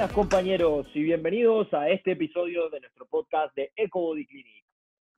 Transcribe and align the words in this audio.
Buenas 0.00 0.16
compañeros 0.16 0.86
y 0.94 1.02
bienvenidos 1.02 1.74
a 1.74 1.90
este 1.90 2.12
episodio 2.12 2.70
de 2.70 2.80
nuestro 2.80 3.04
podcast 3.04 3.54
de 3.54 3.70
EcoBody 3.76 4.26
Clinic. 4.26 4.64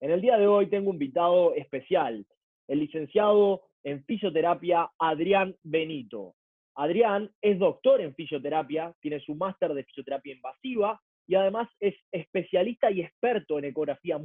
En 0.01 0.11
el 0.11 0.21
día 0.21 0.37
de 0.37 0.49
hoy 0.49 0.67
tengo 0.67 0.91
un 0.91 0.97
invitado 0.97 1.55
especial, 1.55 2.27
el 2.67 2.81
licenciado 2.81 3.63
en 3.85 4.05
fisioterapia 4.05 4.91
Adrián 4.99 5.55
Benito. 5.63 6.35
Adrián 6.75 7.31
es 7.41 7.61
doctor 7.61 8.01
en 8.01 8.13
fisioterapia, 8.17 8.93
tiene 9.01 9.21
su 9.21 9.37
máster 9.37 9.73
de 9.73 9.85
fisioterapia 9.85 10.35
invasiva 10.35 11.01
y 11.29 11.37
además 11.37 11.69
es 11.79 11.95
especialista 12.11 12.91
y 12.91 13.03
experto 13.03 13.61
en 13.61 13.67
ecografía 13.67 14.19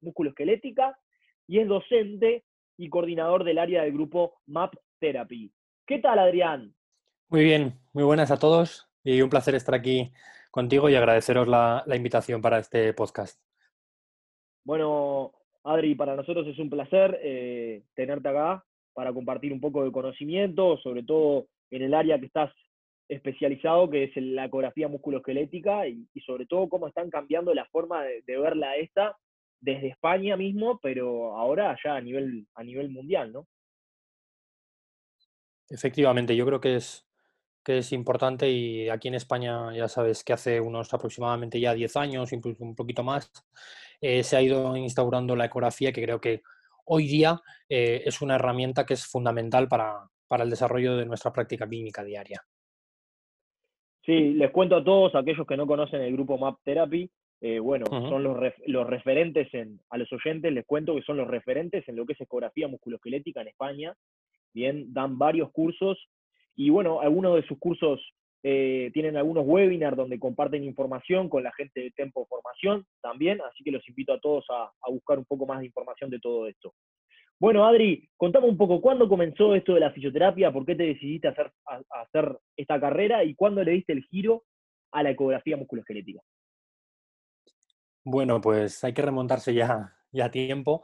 musculoesquelética 0.00 0.98
y 1.46 1.60
es 1.60 1.68
docente 1.68 2.42
y 2.76 2.88
coordinador 2.88 3.44
del 3.44 3.58
área 3.58 3.84
del 3.84 3.92
grupo 3.92 4.40
MAP 4.46 4.74
Therapy. 4.98 5.52
¿Qué 5.86 6.00
tal, 6.00 6.18
Adrián? 6.18 6.74
Muy 7.28 7.44
bien, 7.44 7.74
muy 7.92 8.02
buenas 8.02 8.32
a 8.32 8.40
todos 8.40 8.83
y 9.04 9.20
un 9.20 9.30
placer 9.30 9.54
estar 9.54 9.74
aquí 9.74 10.10
contigo 10.50 10.88
y 10.88 10.94
agradeceros 10.94 11.46
la, 11.46 11.84
invitación 11.94 12.40
para 12.40 12.58
este 12.58 12.94
podcast. 12.94 13.40
Bueno, 14.64 15.32
Adri, 15.62 15.94
para 15.94 16.16
nosotros 16.16 16.46
es 16.46 16.58
un 16.58 16.70
placer 16.70 17.20
eh, 17.22 17.84
tenerte 17.94 18.28
acá 18.28 18.64
para 18.94 19.12
compartir 19.12 19.52
un 19.52 19.60
poco 19.60 19.84
de 19.84 19.92
conocimiento, 19.92 20.78
sobre 20.78 21.02
todo 21.02 21.46
en 21.70 21.82
el 21.82 21.92
área 21.92 22.18
que 22.18 22.26
estás 22.26 22.50
especializado, 23.08 23.90
que 23.90 24.04
es 24.04 24.16
la 24.16 24.46
ecografía 24.46 24.88
musculoesquelética, 24.88 25.86
y, 25.86 26.08
y 26.14 26.20
sobre 26.20 26.46
todo 26.46 26.68
cómo 26.68 26.88
están 26.88 27.10
cambiando 27.10 27.52
la 27.52 27.66
forma 27.66 28.02
de, 28.02 28.22
de, 28.22 28.38
verla 28.38 28.76
esta 28.76 29.18
desde 29.60 29.88
España 29.88 30.36
mismo, 30.36 30.78
pero 30.82 31.36
ahora 31.36 31.76
ya 31.84 31.96
a 31.96 32.00
nivel, 32.00 32.46
a 32.54 32.62
nivel 32.62 32.90
mundial, 32.90 33.32
¿no? 33.32 33.46
Efectivamente, 35.68 36.36
yo 36.36 36.46
creo 36.46 36.60
que 36.60 36.76
es, 36.76 37.06
que 37.64 37.78
es 37.78 37.92
importante 37.92 38.50
y 38.50 38.88
aquí 38.88 39.08
en 39.08 39.14
España 39.14 39.74
ya 39.74 39.88
sabes 39.88 40.22
que 40.22 40.32
hace 40.32 40.60
unos 40.60 40.92
aproximadamente 40.92 41.58
ya 41.58 41.74
10 41.74 41.96
años, 41.96 42.32
incluso 42.32 42.62
un 42.62 42.76
poquito 42.76 43.02
más, 43.02 43.32
eh, 44.00 44.22
se 44.22 44.36
ha 44.36 44.42
ido 44.42 44.76
instaurando 44.76 45.34
la 45.34 45.46
ecografía 45.46 45.92
que 45.92 46.02
creo 46.02 46.20
que 46.20 46.42
hoy 46.84 47.06
día 47.06 47.40
eh, 47.68 48.02
es 48.04 48.20
una 48.20 48.36
herramienta 48.36 48.84
que 48.84 48.94
es 48.94 49.06
fundamental 49.06 49.66
para, 49.66 50.08
para 50.28 50.44
el 50.44 50.50
desarrollo 50.50 50.96
de 50.96 51.06
nuestra 51.06 51.32
práctica 51.32 51.66
clínica 51.66 52.04
diaria. 52.04 52.42
Sí, 54.04 54.34
les 54.34 54.50
cuento 54.50 54.76
a 54.76 54.84
todos 54.84 55.14
aquellos 55.14 55.46
que 55.46 55.56
no 55.56 55.66
conocen 55.66 56.02
el 56.02 56.12
grupo 56.12 56.36
Map 56.36 56.58
Therapy, 56.62 57.10
eh, 57.40 57.58
bueno, 57.58 57.86
uh 57.90 57.94
-huh. 57.94 58.08
son 58.10 58.22
los, 58.22 58.36
ref 58.38 58.54
los 58.66 58.86
referentes 58.86 59.52
en, 59.54 59.80
a 59.90 59.98
los 59.98 60.12
oyentes, 60.12 60.52
les 60.52 60.66
cuento 60.66 60.94
que 60.94 61.02
son 61.02 61.16
los 61.16 61.28
referentes 61.28 61.86
en 61.88 61.96
lo 61.96 62.04
que 62.04 62.12
es 62.12 62.20
ecografía 62.20 62.68
musculoesquelética 62.68 63.40
en 63.40 63.48
España. 63.48 63.94
Bien, 64.52 64.92
dan 64.92 65.18
varios 65.18 65.50
cursos 65.50 66.08
y 66.56 66.70
bueno, 66.70 67.00
algunos 67.00 67.36
de 67.36 67.46
sus 67.46 67.58
cursos 67.58 68.00
eh, 68.42 68.90
tienen 68.92 69.16
algunos 69.16 69.44
webinars 69.46 69.96
donde 69.96 70.18
comparten 70.18 70.64
información 70.64 71.28
con 71.28 71.42
la 71.42 71.52
gente 71.52 71.80
de 71.80 71.90
Tempo 71.92 72.26
Formación 72.26 72.86
también, 73.00 73.40
así 73.40 73.64
que 73.64 73.70
los 73.70 73.88
invito 73.88 74.12
a 74.12 74.20
todos 74.20 74.44
a, 74.50 74.70
buscar 74.90 75.18
un 75.18 75.24
poco 75.24 75.46
más 75.46 75.60
de 75.60 75.66
información 75.66 76.10
de 76.10 76.20
todo 76.20 76.46
esto. 76.46 76.74
Bueno, 77.40 77.66
Adri, 77.66 78.08
contame 78.16 78.46
un 78.46 78.56
poco, 78.56 78.80
¿cuándo 78.80 79.08
comenzó 79.08 79.54
esto 79.54 79.74
de 79.74 79.80
la 79.80 79.92
fisioterapia? 79.92 80.52
¿Por 80.52 80.66
qué 80.66 80.74
te 80.74 80.84
decidiste 80.84 81.28
hacer, 81.28 81.50
a 81.66 82.02
hacer 82.02 82.38
esta 82.56 82.78
carrera? 82.78 83.24
¿Y 83.24 83.34
cuándo 83.34 83.64
le 83.64 83.72
diste 83.72 83.92
el 83.92 84.04
giro 84.04 84.44
a 84.92 85.02
la 85.02 85.10
ecografía 85.10 85.56
musculoesquelética? 85.56 86.20
Bueno, 88.04 88.42
pues 88.42 88.84
hay 88.84 88.92
que 88.92 89.02
remontarse 89.02 89.54
ya, 89.54 89.96
ya 90.12 90.26
a 90.26 90.30
tiempo, 90.30 90.82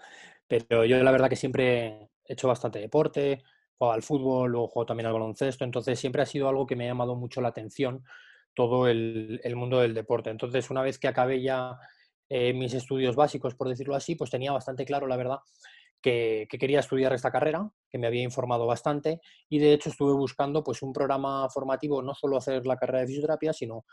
pero 0.48 0.86
yo 0.86 1.03
la 1.03 1.12
verdad 1.12 1.28
que 1.28 1.36
siempre 1.36 2.09
he 2.25 2.32
hecho 2.32 2.48
bastante 2.48 2.78
deporte, 2.78 3.42
juego 3.80 3.94
al 3.94 4.02
fútbol, 4.02 4.50
luego 4.50 4.68
juego 4.68 4.86
también 4.86 5.06
al 5.06 5.14
baloncesto, 5.14 5.64
entonces 5.64 5.98
siempre 5.98 6.20
ha 6.20 6.26
sido 6.26 6.48
algo 6.48 6.66
que 6.66 6.76
me 6.76 6.84
ha 6.84 6.88
llamado 6.88 7.16
mucho 7.16 7.41
la 7.41 7.48
atención 7.48 8.04
todo 8.52 8.88
el, 8.88 9.41
mundo 9.54 9.80
del 9.80 9.94
deporte. 9.94 10.28
Entonces, 10.28 10.70
una 10.70 10.82
vez 10.82 10.98
que 10.98 11.08
acabé 11.08 11.41
ya 11.41 11.78
eh, 12.28 12.52
mis 12.52 12.74
estudios 12.74 13.16
básicos, 13.16 13.54
por 13.54 13.70
decirlo 13.70 13.94
así, 13.94 14.16
pues 14.16 14.30
tenía 14.30 14.52
bastante 14.52 14.84
claro, 14.84 15.06
la 15.06 15.16
verdad, 15.16 15.38
que, 16.02 16.46
que, 16.50 16.58
quería 16.58 16.80
estudiar 16.80 17.14
esta 17.14 17.30
carrera, 17.30 17.70
que 17.88 17.96
me 17.96 18.06
había 18.06 18.22
informado 18.22 18.66
bastante 18.66 19.20
y 19.48 19.58
de 19.58 19.72
hecho 19.72 19.88
estuve 19.88 20.12
buscando 20.12 20.62
pues 20.62 20.82
un 20.82 20.92
programa 20.92 21.48
formativo, 21.48 22.02
no 22.02 22.14
solo 22.14 22.36
hacer 22.36 22.66
la 22.66 22.76
carrera 22.76 23.00
de 23.00 23.06
fisioterapia, 23.06 23.52
sino 23.54 23.84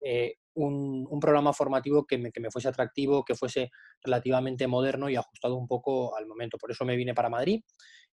eh, 0.00 0.36
un, 0.54 1.06
un, 1.08 1.20
programa 1.20 1.52
formativo 1.52 2.06
que 2.06 2.18
me, 2.18 2.30
que 2.30 2.40
me, 2.40 2.50
fuese 2.50 2.68
atractivo, 2.68 3.24
que 3.24 3.34
fuese 3.34 3.70
relativamente 4.02 4.66
moderno 4.66 5.08
y 5.08 5.16
ajustado 5.16 5.56
un 5.56 5.66
poco 5.66 6.14
al 6.16 6.26
momento. 6.26 6.58
Por 6.58 6.70
eso 6.70 6.84
me 6.84 6.96
vine 6.96 7.14
para 7.14 7.30
Madrid 7.30 7.62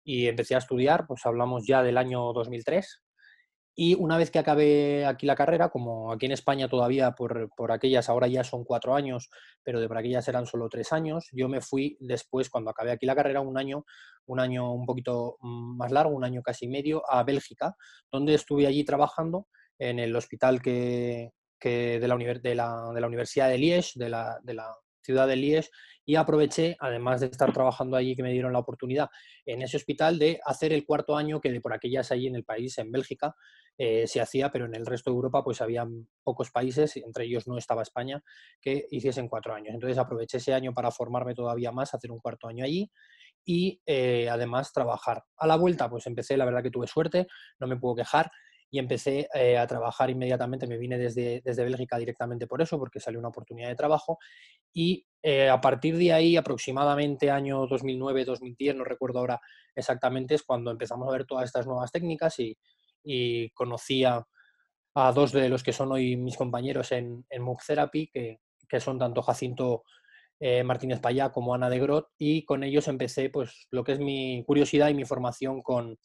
y 0.03 0.27
empecé 0.27 0.55
a 0.55 0.59
estudiar, 0.59 1.05
pues 1.07 1.25
hablamos 1.25 1.65
ya 1.65 1.83
del 1.83 1.97
año 1.97 2.33
2003. 2.33 3.01
Y 3.73 3.95
una 3.95 4.17
vez 4.17 4.31
que 4.31 4.39
acabé 4.39 5.05
aquí 5.05 5.25
la 5.25 5.35
carrera, 5.35 5.69
como 5.69 6.11
aquí 6.11 6.25
en 6.25 6.33
España 6.33 6.67
todavía 6.67 7.11
por, 7.11 7.49
por 7.55 7.71
aquellas, 7.71 8.09
ahora 8.09 8.27
ya 8.27 8.43
son 8.43 8.65
cuatro 8.65 8.95
años, 8.95 9.29
pero 9.63 9.79
de 9.79 9.87
por 9.87 9.97
aquellas 9.97 10.27
eran 10.27 10.45
solo 10.45 10.67
tres 10.67 10.91
años, 10.91 11.29
yo 11.31 11.47
me 11.47 11.61
fui 11.61 11.97
después, 12.01 12.49
cuando 12.49 12.69
acabé 12.69 12.91
aquí 12.91 13.05
la 13.05 13.15
carrera, 13.15 13.39
un 13.39 13.57
año, 13.57 13.85
un 14.25 14.39
año 14.41 14.73
un 14.73 14.85
poquito 14.85 15.37
más 15.41 15.91
largo, 15.91 16.13
un 16.13 16.25
año 16.25 16.41
casi 16.41 16.67
medio, 16.67 17.01
a 17.09 17.23
Bélgica, 17.23 17.75
donde 18.11 18.33
estuve 18.33 18.67
allí 18.67 18.83
trabajando 18.83 19.47
en 19.79 19.99
el 19.99 20.15
hospital 20.15 20.61
que, 20.61 21.31
que 21.57 21.99
de, 21.99 22.07
la, 22.07 22.17
de, 22.17 22.55
la, 22.55 22.91
de, 22.93 23.01
la, 23.01 23.07
Universidad 23.07 23.47
de 23.47 23.57
Liège, 23.57 23.93
de 23.95 24.09
la, 24.09 24.37
de 24.43 24.53
la 24.53 24.75
ciudad 25.01 25.27
de 25.27 25.35
Liège, 25.35 25.69
y 26.05 26.15
aproveché, 26.15 26.75
además 26.79 27.21
de 27.21 27.27
estar 27.27 27.53
trabajando 27.53 27.95
allí, 27.95 28.15
que 28.15 28.23
me 28.23 28.31
dieron 28.31 28.53
la 28.53 28.59
oportunidad 28.59 29.09
en 29.45 29.61
ese 29.61 29.77
hospital, 29.77 30.17
de 30.19 30.39
hacer 30.45 30.73
el 30.73 30.85
cuarto 30.85 31.15
año 31.15 31.39
que 31.39 31.51
de 31.51 31.61
por 31.61 31.73
aquellas 31.73 32.11
allí 32.11 32.27
en 32.27 32.35
el 32.35 32.43
país, 32.43 32.77
en 32.79 32.91
Bélgica, 32.91 33.35
eh, 33.77 34.05
se 34.07 34.21
hacía, 34.21 34.51
pero 34.51 34.65
en 34.65 34.75
el 34.75 34.85
resto 34.85 35.09
de 35.09 35.15
Europa 35.15 35.43
pues 35.43 35.61
había 35.61 35.87
pocos 36.23 36.51
países, 36.51 36.97
entre 36.97 37.25
ellos 37.25 37.47
no 37.47 37.57
estaba 37.57 37.81
España, 37.81 38.21
que 38.61 38.85
hiciesen 38.91 39.27
cuatro 39.27 39.53
años. 39.53 39.73
Entonces 39.73 39.97
aproveché 39.97 40.37
ese 40.37 40.53
año 40.53 40.73
para 40.73 40.91
formarme 40.91 41.33
todavía 41.33 41.71
más, 41.71 41.93
hacer 41.93 42.11
un 42.11 42.19
cuarto 42.19 42.47
año 42.47 42.65
allí 42.65 42.91
y 43.45 43.81
eh, 43.85 44.29
además 44.29 44.71
trabajar. 44.73 45.23
A 45.37 45.47
la 45.47 45.55
vuelta 45.55 45.89
pues 45.89 46.05
empecé, 46.07 46.37
la 46.37 46.45
verdad 46.45 46.61
que 46.61 46.69
tuve 46.69 46.87
suerte, 46.87 47.27
no 47.59 47.67
me 47.67 47.77
puedo 47.77 47.95
quejar, 47.95 48.29
y 48.71 48.79
empecé 48.79 49.27
eh, 49.33 49.57
a 49.57 49.67
trabajar 49.67 50.09
inmediatamente. 50.09 50.65
Me 50.65 50.77
vine 50.77 50.97
desde, 50.97 51.41
desde 51.43 51.63
Bélgica 51.63 51.97
directamente 51.97 52.47
por 52.47 52.61
eso, 52.61 52.79
porque 52.79 53.01
salió 53.01 53.19
una 53.19 53.27
oportunidad 53.27 53.67
de 53.67 53.75
trabajo. 53.75 54.17
Y 54.73 55.05
eh, 55.21 55.49
a 55.49 55.59
partir 55.59 55.97
de 55.97 56.13
ahí, 56.13 56.37
aproximadamente 56.37 57.29
año 57.29 57.67
2009-2010, 57.67 58.75
no 58.75 58.85
recuerdo 58.85 59.19
ahora 59.19 59.41
exactamente, 59.75 60.35
es 60.35 60.43
cuando 60.43 60.71
empezamos 60.71 61.07
a 61.07 61.11
ver 61.11 61.25
todas 61.25 61.45
estas 61.45 61.67
nuevas 61.67 61.91
técnicas 61.91 62.39
y, 62.39 62.57
y 63.03 63.49
conocí 63.49 64.05
a, 64.05 64.25
dos 65.13 65.31
de 65.31 65.49
los 65.49 65.63
que 65.63 65.73
son 65.73 65.91
hoy 65.91 66.17
mis 66.17 66.37
compañeros 66.37 66.91
en, 66.91 67.25
en 67.29 67.45
Therapy, 67.65 68.07
que, 68.07 68.39
que 68.67 68.79
son 68.79 68.97
tanto 68.97 69.21
Jacinto 69.21 69.83
eh, 70.41 70.63
Martínez 70.63 70.99
Payá 70.99 71.31
como 71.31 71.53
Ana 71.53 71.69
de 71.69 71.79
Grot, 71.79 72.09
y 72.17 72.43
con 72.43 72.63
ellos 72.63 72.89
empecé 72.89 73.29
pues 73.29 73.67
lo 73.69 73.85
que 73.85 73.93
es 73.93 73.99
mi 73.99 74.43
curiosidad 74.45 74.89
y 74.89 74.93
mi 74.93 75.05
formación 75.05 75.61
con, 75.61 75.97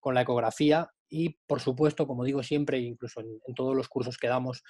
con 0.00 0.14
la 0.14 0.22
ecografía 0.22 0.90
y, 1.14 1.38
por 1.46 1.60
supuesto, 1.60 2.06
como 2.06 2.24
digo 2.24 2.42
siempre, 2.42 2.78
incluso 2.78 3.20
en, 3.20 3.54
todos 3.54 3.76
los 3.76 3.88
cursos 3.88 4.16
que 4.16 4.28
damos 4.28 4.64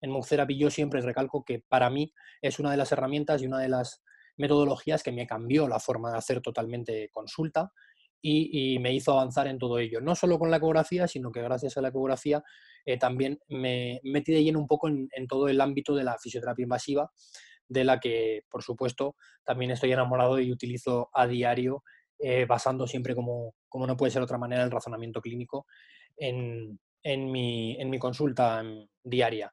en 0.00 0.10
MOOC 0.10 0.28
Therapy, 0.28 0.56
yo 0.56 0.70
siempre 0.70 1.00
recalco 1.00 1.44
que 1.44 1.64
para 1.68 1.90
mí 1.90 2.12
es 2.40 2.60
una 2.60 2.70
de 2.70 2.76
las 2.76 2.92
herramientas 2.92 3.42
y 3.42 3.46
una 3.48 3.58
de 3.58 3.68
las 3.68 4.00
metodologías 4.36 5.02
que 5.02 5.10
me 5.10 5.26
cambió 5.26 5.66
la 5.66 5.80
forma 5.80 6.12
de 6.12 6.18
hacer 6.18 6.40
totalmente 6.40 7.08
consulta 7.10 7.72
y, 8.22 8.78
me 8.78 8.94
hizo 8.94 9.12
avanzar 9.12 9.48
en 9.48 9.58
todo 9.58 9.80
ello. 9.80 10.00
No 10.00 10.14
solo 10.14 10.38
con 10.38 10.52
la 10.52 10.58
ecografía, 10.58 11.08
sino 11.08 11.32
que 11.32 11.42
gracias 11.42 11.76
a 11.76 11.80
la 11.80 11.88
ecografía 11.88 12.44
eh, 12.86 12.96
también 12.96 13.40
me 13.48 14.00
metí 14.04 14.32
de 14.32 14.44
lleno 14.44 14.60
un 14.60 14.68
poco 14.68 14.86
en, 14.86 15.08
todo 15.28 15.48
el 15.48 15.60
ámbito 15.60 15.96
de 15.96 16.04
la 16.04 16.16
fisioterapia 16.16 16.62
invasiva, 16.62 17.10
de 17.68 17.84
la 17.84 18.00
que, 18.00 18.44
por 18.50 18.62
supuesto, 18.62 19.14
también 19.44 19.70
estoy 19.70 19.92
enamorado 19.92 20.40
y 20.40 20.50
utilizo 20.50 21.10
a 21.12 21.26
diario 21.26 21.84
eh, 22.18 22.46
basando 22.46 22.86
siempre, 22.86 23.14
como, 23.14 23.54
como, 23.68 23.86
no 23.86 23.96
puede 23.96 24.10
ser 24.10 24.22
otra 24.22 24.38
manera, 24.38 24.64
el 24.64 24.70
razonamiento 24.70 25.20
clínico 25.20 25.66
en, 26.16 26.80
en, 27.02 27.30
mi, 27.30 27.80
en 27.80 27.90
mi, 27.90 27.98
consulta 27.98 28.62
diaria. 29.04 29.52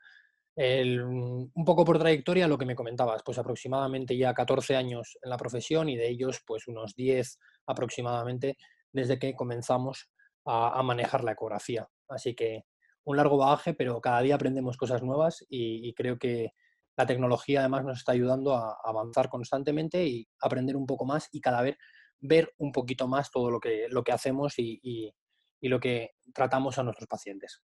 El, 0.55 1.03
un 1.03 1.65
poco 1.65 1.83
por 1.83 1.99
trayectoria, 1.99 2.47
lo 2.47 2.57
que 2.57 2.65
me 2.65 2.75
comentabas, 2.75 3.21
pues 3.23 3.37
aproximadamente 3.37 4.17
ya 4.17 4.33
14 4.33 4.75
años 4.75 5.17
en 5.21 5.29
la 5.29 5.37
profesión 5.37 5.89
y 5.89 5.97
de 5.97 6.07
ellos 6.07 6.41
pues 6.47 6.67
unos 6.67 6.95
10 6.95 7.37
aproximadamente 7.67 8.57
desde 8.91 9.19
que 9.19 9.35
comenzamos 9.35 10.09
a, 10.45 10.81
manejar 10.81 11.23
la 11.23 11.33
ecografía. 11.33 11.87
Así 12.07 12.35
que 12.35 12.63
un 13.03 13.17
largo 13.17 13.37
bagaje, 13.37 13.73
pero 13.73 13.99
cada 13.99 14.21
día 14.21 14.35
aprendemos 14.35 14.77
cosas 14.77 15.03
nuevas 15.03 15.45
y 15.49 15.93
creo 15.93 16.17
que, 16.17 16.53
la 16.97 17.05
tecnología 17.05 17.59
además 17.59 17.83
nos 17.83 17.97
está 17.99 18.13
ayudando 18.13 18.55
a 18.55 18.77
avanzar 18.83 19.29
constantemente 19.29 20.05
y 20.05 20.27
aprender 20.41 20.75
un 20.75 20.85
poco 20.85 21.05
más 21.05 21.29
y 21.31 21.41
cada 21.41 21.61
vez 21.61 21.77
ver 22.19 22.53
un 22.57 22.71
poquito 22.71 23.07
más 23.07 23.31
todo 23.31 23.51
lo 23.51 23.59
que, 23.59 23.87
lo 23.89 24.03
que 24.03 24.11
hacemos 24.11 24.55
y, 24.57 25.13
lo 25.61 25.79
que 25.79 26.11
tratamos 26.33 26.77
a 26.77 26.83
nuestros 26.83 27.07
pacientes. 27.07 27.63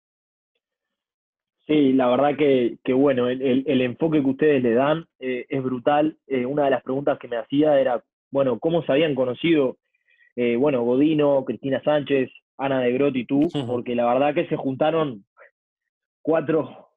Sí, 1.67 1.93
la 1.93 2.09
verdad 2.09 2.37
que, 2.37 2.93
bueno, 2.93 3.29
el, 3.29 3.81
enfoque 3.81 4.23
que 4.23 4.31
ustedes 4.31 4.63
le 4.63 4.73
dan 4.73 5.05
eh, 5.19 5.47
es 5.49 5.63
brutal. 5.63 6.17
Eh, 6.27 6.47
una 6.47 6.65
de 6.65 6.71
las 6.71 6.83
preguntas 6.83 7.19
que 7.19 7.29
me 7.29 7.37
hacía 7.37 7.79
era, 7.79 8.03
bueno, 8.31 8.59
¿cómo 8.61 8.83
se 8.85 8.93
habían 8.93 9.15
conocido, 9.17 9.79
eh, 10.37 10.57
bueno, 10.57 10.85
Godino, 10.85 11.45
Cristina 11.45 11.83
Sánchez, 11.83 12.31
Ana 12.57 12.81
de 12.81 12.93
Grot 12.93 13.17
y 13.17 13.27
tú? 13.27 13.49
Porque 13.67 13.97
la 13.97 14.07
verdad 14.07 14.33
que 14.33 14.47
se 14.47 14.57
juntaron 14.57 15.25
cuatro, 16.23 16.88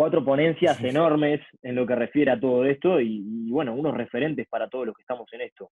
cuatro 0.00 0.24
ponencias 0.24 0.82
enormes 0.82 1.42
en 1.60 1.74
lo 1.74 1.86
que 1.86 1.94
refiere 1.94 2.30
a 2.30 2.40
todo 2.40 2.64
esto 2.64 3.02
y, 3.02 3.22
y, 3.22 3.50
bueno, 3.50 3.74
unos 3.74 3.94
referentes 3.94 4.48
para 4.48 4.66
todos 4.66 4.86
los 4.86 4.96
que 4.96 5.02
estamos 5.02 5.30
en 5.34 5.42
esto. 5.42 5.70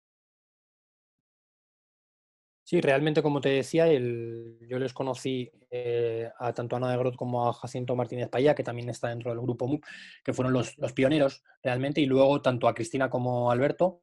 Sí, 2.64 2.80
realmente, 2.80 3.22
como 3.22 3.40
te 3.40 3.50
decía, 3.50 3.86
yo 3.86 4.78
les 4.80 4.92
conocí 4.92 5.48
eh, 5.70 6.28
a 6.40 6.52
tanto 6.52 6.74
a 6.74 6.78
Ana 6.78 6.90
de 6.90 6.98
Grot 6.98 7.14
como 7.14 7.48
a 7.48 7.52
Jacinto 7.52 7.94
Martínez 7.94 8.28
Payá, 8.28 8.56
que 8.56 8.64
también 8.64 8.88
está 8.88 9.10
dentro 9.10 9.30
del 9.30 9.40
grupo 9.40 9.68
MUP, 9.68 9.84
que 10.24 10.32
fueron 10.32 10.52
los, 10.52 10.74
pioneros 10.92 11.44
realmente, 11.62 12.00
y 12.00 12.06
luego 12.06 12.42
tanto 12.42 12.66
a 12.66 12.74
Cristina 12.74 13.08
como 13.08 13.48
a 13.48 13.54
Alberto, 13.54 14.00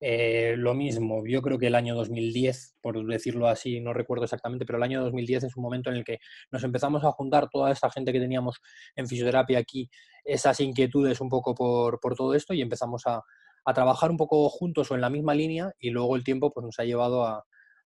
eh, 0.00 0.54
lo 0.56 0.74
mismo, 0.74 1.24
yo 1.26 1.42
creo 1.42 1.58
que 1.58 1.68
el 1.68 1.74
año 1.74 1.94
2010, 1.94 2.76
por 2.80 3.04
decirlo 3.06 3.48
así, 3.48 3.80
no 3.80 3.92
recuerdo 3.92 4.24
exactamente, 4.24 4.66
pero 4.66 4.78
el 4.78 4.84
año 4.84 5.02
2010 5.02 5.44
es 5.44 5.56
un 5.56 5.62
momento 5.62 5.90
en 5.90 5.96
el 5.96 6.04
que 6.04 6.18
nos 6.50 6.64
empezamos 6.64 7.04
a 7.04 7.12
juntar 7.12 7.48
toda 7.50 7.70
esta 7.70 7.90
gente 7.90 8.12
que 8.12 8.20
teníamos 8.20 8.60
en 8.96 9.06
fisioterapia 9.06 9.58
aquí, 9.58 9.88
esas 10.24 10.60
inquietudes 10.60 11.20
un 11.20 11.28
poco 11.28 11.54
por, 11.54 11.98
todo 12.16 12.34
esto 12.34 12.54
y 12.54 12.62
empezamos 12.62 13.06
a, 13.06 13.22
a, 13.64 13.74
trabajar 13.74 14.10
un 14.10 14.16
poco 14.16 14.48
juntos 14.48 14.90
o 14.90 14.94
en 14.94 15.00
la 15.00 15.10
misma 15.10 15.34
línea 15.34 15.72
y 15.78 15.90
luego 15.90 16.16
el 16.16 16.24
tiempo 16.24 16.52
pues, 16.52 16.64
nos 16.64 16.78
ha 16.78 16.84
llevado 16.84 17.24
a, 17.24 17.44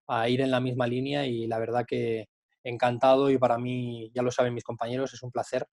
a 0.08 0.28
ir 0.28 0.40
en 0.40 0.50
la 0.50 0.60
misma 0.60 0.86
línea 0.86 1.26
y 1.26 1.46
la 1.46 1.58
verdad 1.58 1.84
que 1.86 2.28
encantado 2.64 3.30
y 3.30 3.38
para 3.38 3.58
mí, 3.58 4.10
ya 4.14 4.22
lo 4.22 4.30
saben 4.30 4.54
mis 4.54 4.64
compañeros, 4.64 5.14
es 5.14 5.22
un 5.22 5.30
placer 5.30 5.66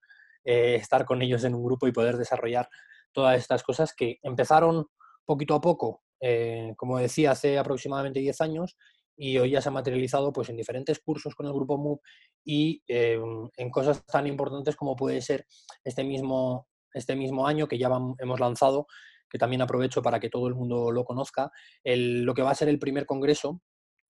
eh, 0.43 0.75
estar 0.75 1.05
con 1.05 1.21
ellos 1.21 1.43
en 1.43 1.55
un 1.55 1.63
grupo 1.63 1.87
y 1.87 1.91
poder 1.91 2.17
desarrollar 2.17 2.69
todas 3.11 3.37
estas 3.37 3.63
cosas 3.63 3.93
que 3.95 4.19
empezaron 4.21 4.85
poquito 5.25 5.55
a 5.55 5.61
poco, 5.61 6.03
eh, 6.19 6.73
como 6.77 6.97
decía, 6.97 7.31
hace 7.31 7.57
aproximadamente 7.57 8.19
10 8.19 8.41
años 8.41 8.77
y 9.17 9.37
hoy 9.37 9.51
ya 9.51 9.61
se 9.61 9.69
ha 9.69 9.71
materializado 9.71 10.33
pues, 10.33 10.49
en 10.49 10.57
diferentes 10.57 10.99
cursos 10.99 11.35
con 11.35 11.45
el 11.45 11.53
grupo 11.53 11.77
MOOC 11.77 12.01
y 12.43 12.83
eh, 12.87 13.19
en 13.57 13.69
cosas 13.69 14.05
tan 14.05 14.27
importantes 14.27 14.75
como 14.75 14.95
puede 14.95 15.21
ser 15.21 15.45
este 15.83 16.03
mismo, 16.03 16.67
este 16.93 17.15
mismo 17.15 17.47
año 17.47 17.67
que 17.67 17.77
ya 17.77 17.89
hemos 18.19 18.39
lanzado, 18.39 18.87
que 19.29 19.37
también 19.37 19.61
aprovecho 19.61 20.01
para 20.01 20.19
que 20.19 20.29
todo 20.29 20.47
el 20.47 20.55
mundo 20.55 20.91
lo 20.91 21.03
conozca, 21.03 21.51
lo 21.83 22.33
que 22.33 22.41
va 22.41 22.51
a 22.51 22.55
ser 22.55 22.69
el 22.69 22.79
primer 22.79 23.05
congreso 23.05 23.61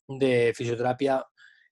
de 0.07 0.53
fisioterapia, 0.55 1.25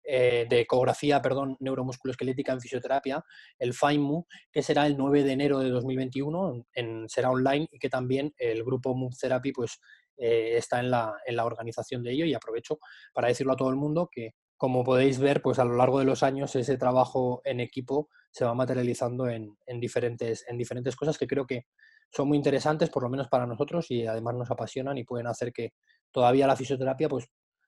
eh, 0.05 0.45
de 0.49 0.59
ecografía, 0.59 1.21
perdón, 1.21 1.55
neuromusculoesquelética 1.61 2.51
en 2.51 2.59
fisioterapia, 2.59 3.23
el 3.57 3.73
FIMU, 3.73 4.25
que 4.51 4.61
será 4.61 4.85
el 4.85 4.97
9 4.97 5.23
de 5.23 5.31
enero 5.31 5.59
de 5.59 5.69
2021, 5.69 6.65
en, 6.73 7.07
será 7.07 7.31
online 7.31 7.69
y 7.71 7.79
que 7.79 7.89
también 7.89 8.33
el 8.37 8.65
grupo 8.65 8.93
MUV 8.93 9.15
Therapy 9.17 9.53
pues, 9.53 9.79
eh, 10.17 10.57
está 10.57 10.79
en 10.79 10.91
la, 10.91 11.13
en 11.25 11.35
la 11.35 11.45
organización 11.45 12.03
de 12.03 12.11
ello 12.11 12.25
y 12.25 12.33
aprovecho 12.33 12.79
para 13.13 13.27
decirlo 13.27 13.53
a 13.53 13.57
todo 13.57 13.69
el 13.69 13.75
mundo 13.75 14.09
que 14.11 14.31
como 14.57 14.83
podéis 14.83 15.19
ver, 15.19 15.41
pues 15.41 15.59
a 15.59 15.65
lo 15.65 15.75
largo 15.75 15.99
de 15.99 16.05
los 16.05 16.23
años 16.23 16.55
ese 16.55 16.77
trabajo 16.77 17.41
en 17.43 17.59
equipo 17.59 18.07
se 18.31 18.45
va 18.45 18.53
materializando 18.53 19.27
en, 19.27 19.57
en, 19.65 19.79
diferentes, 19.79 20.45
en 20.47 20.57
diferentes 20.57 20.95
cosas 20.95 21.17
que 21.17 21.27
creo 21.27 21.45
que 21.45 21.65
son 22.13 22.27
muy 22.27 22.37
interesantes, 22.37 22.89
por 22.89 23.03
lo 23.03 23.09
menos 23.09 23.27
para 23.27 23.45
nosotros, 23.45 23.89
y 23.91 24.05
además 24.05 24.35
nos 24.35 24.51
apasionan 24.51 24.97
y 24.97 25.03
pueden 25.03 25.27
hacer 25.27 25.51
que 25.51 25.71
todavía 26.11 26.47
la 26.47 26.55
fisioterapia 26.55 27.09
pues, 27.09 27.27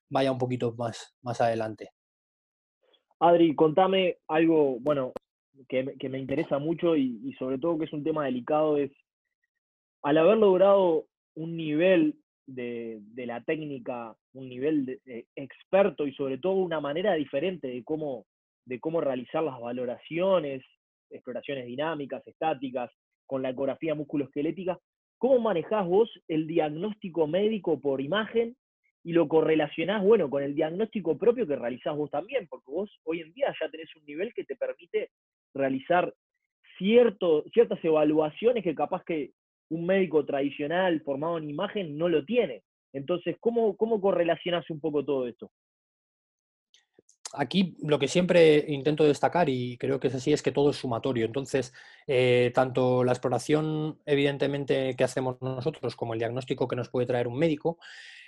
vaya 0.09 0.31
un 0.31 0.37
poquito 0.37 0.73
más, 0.77 1.15
más 1.21 1.41
adelante. 1.41 1.89
Adri, 3.19 3.55
contame 3.55 4.19
algo, 4.27 4.77
bueno, 4.79 5.13
que, 5.67 5.95
que 5.99 6.09
me 6.09 6.19
interesa 6.19 6.59
mucho 6.59 6.95
y, 6.95 7.33
sobre 7.39 7.57
todo 7.57 7.77
que 7.79 7.85
es 7.85 7.93
un 7.93 8.03
tema 8.03 8.25
delicado, 8.25 8.77
es 8.77 8.91
al 10.03 10.17
haber 10.17 10.37
logrado 10.37 11.07
un 11.33 11.57
nivel 11.57 12.19
de, 12.47 12.99
de 13.01 13.25
la 13.25 13.41
técnica, 13.41 14.15
un 14.33 14.49
nivel 14.49 14.85
de, 14.85 14.99
eh, 15.05 15.25
experto 15.35 16.05
y 16.05 16.13
sobre 16.13 16.37
todo 16.37 16.53
una 16.53 16.79
manera 16.79 17.13
diferente 17.13 17.67
de 17.67 17.83
cómo, 17.83 18.25
de 18.65 18.79
cómo 18.79 19.01
realizar 19.01 19.43
las 19.43 19.59
valoraciones, 19.59 20.63
exploraciones 21.09 21.65
dinámicas, 21.65 22.25
estáticas, 22.27 22.91
con 23.25 23.41
la 23.41 23.49
ecografía 23.49 23.95
musculoesquelética, 23.95 24.79
¿cómo 25.17 25.39
manejás 25.39 25.85
vos 25.87 26.09
el 26.27 26.47
diagnóstico 26.47 27.27
médico 27.27 27.79
por 27.79 28.01
imagen 28.01 28.55
y 29.03 29.13
lo 29.13 29.27
correlacionás, 29.27 30.03
bueno, 30.03 30.29
con 30.29 30.41
el 30.41 30.55
diagnóstico 30.55 31.17
propio 31.17 31.45
que 31.45 31.55
realizás 31.55 31.95
vos 31.95 32.09
también, 32.09 32.47
porque 32.47 32.71
vos 32.71 32.89
hoy 33.03 33.21
en 33.21 33.33
día 33.33 33.53
ya 33.59 33.69
tenés 33.69 33.95
un 33.95 34.05
nivel 34.05 34.33
que 34.33 34.45
te 34.45 34.55
permite 34.55 35.11
realizar 35.53 36.11
cierto, 36.77 37.43
ciertas 37.53 37.83
evaluaciones 37.85 38.63
que 38.63 38.73
capaz 38.73 39.03
que 39.05 39.31
un 39.69 39.85
médico 39.85 40.25
tradicional 40.25 41.01
formado 41.01 41.37
en 41.37 41.49
imagen 41.49 41.97
no 41.97 42.09
lo 42.09 42.23
tiene. 42.25 42.63
Entonces, 42.93 43.35
¿cómo, 43.39 43.75
cómo 43.75 43.99
correlacionás 43.99 44.69
un 44.69 44.79
poco 44.79 45.03
todo 45.03 45.27
esto? 45.27 45.51
Aquí 47.33 47.75
lo 47.83 47.99
que 47.99 48.07
siempre 48.07 48.63
intento 48.69 49.03
destacar, 49.03 49.49
y 49.49 49.77
creo 49.77 49.99
que 49.99 50.07
es 50.07 50.15
así, 50.15 50.31
es 50.31 50.41
que 50.41 50.53
todo 50.53 50.69
es 50.69 50.77
sumatorio. 50.77 51.25
Entonces, 51.25 51.73
eh, 52.07 52.51
tanto 52.53 53.03
la 53.03 53.11
exploración, 53.11 53.99
evidentemente, 54.05 54.95
que 54.95 55.03
hacemos 55.03 55.41
nosotros, 55.41 55.95
como 55.95 56.13
el 56.13 56.19
diagnóstico 56.19 56.67
que 56.67 56.77
nos 56.77 56.89
puede 56.89 57.07
traer 57.07 57.27
un 57.27 57.37
médico, 57.37 57.77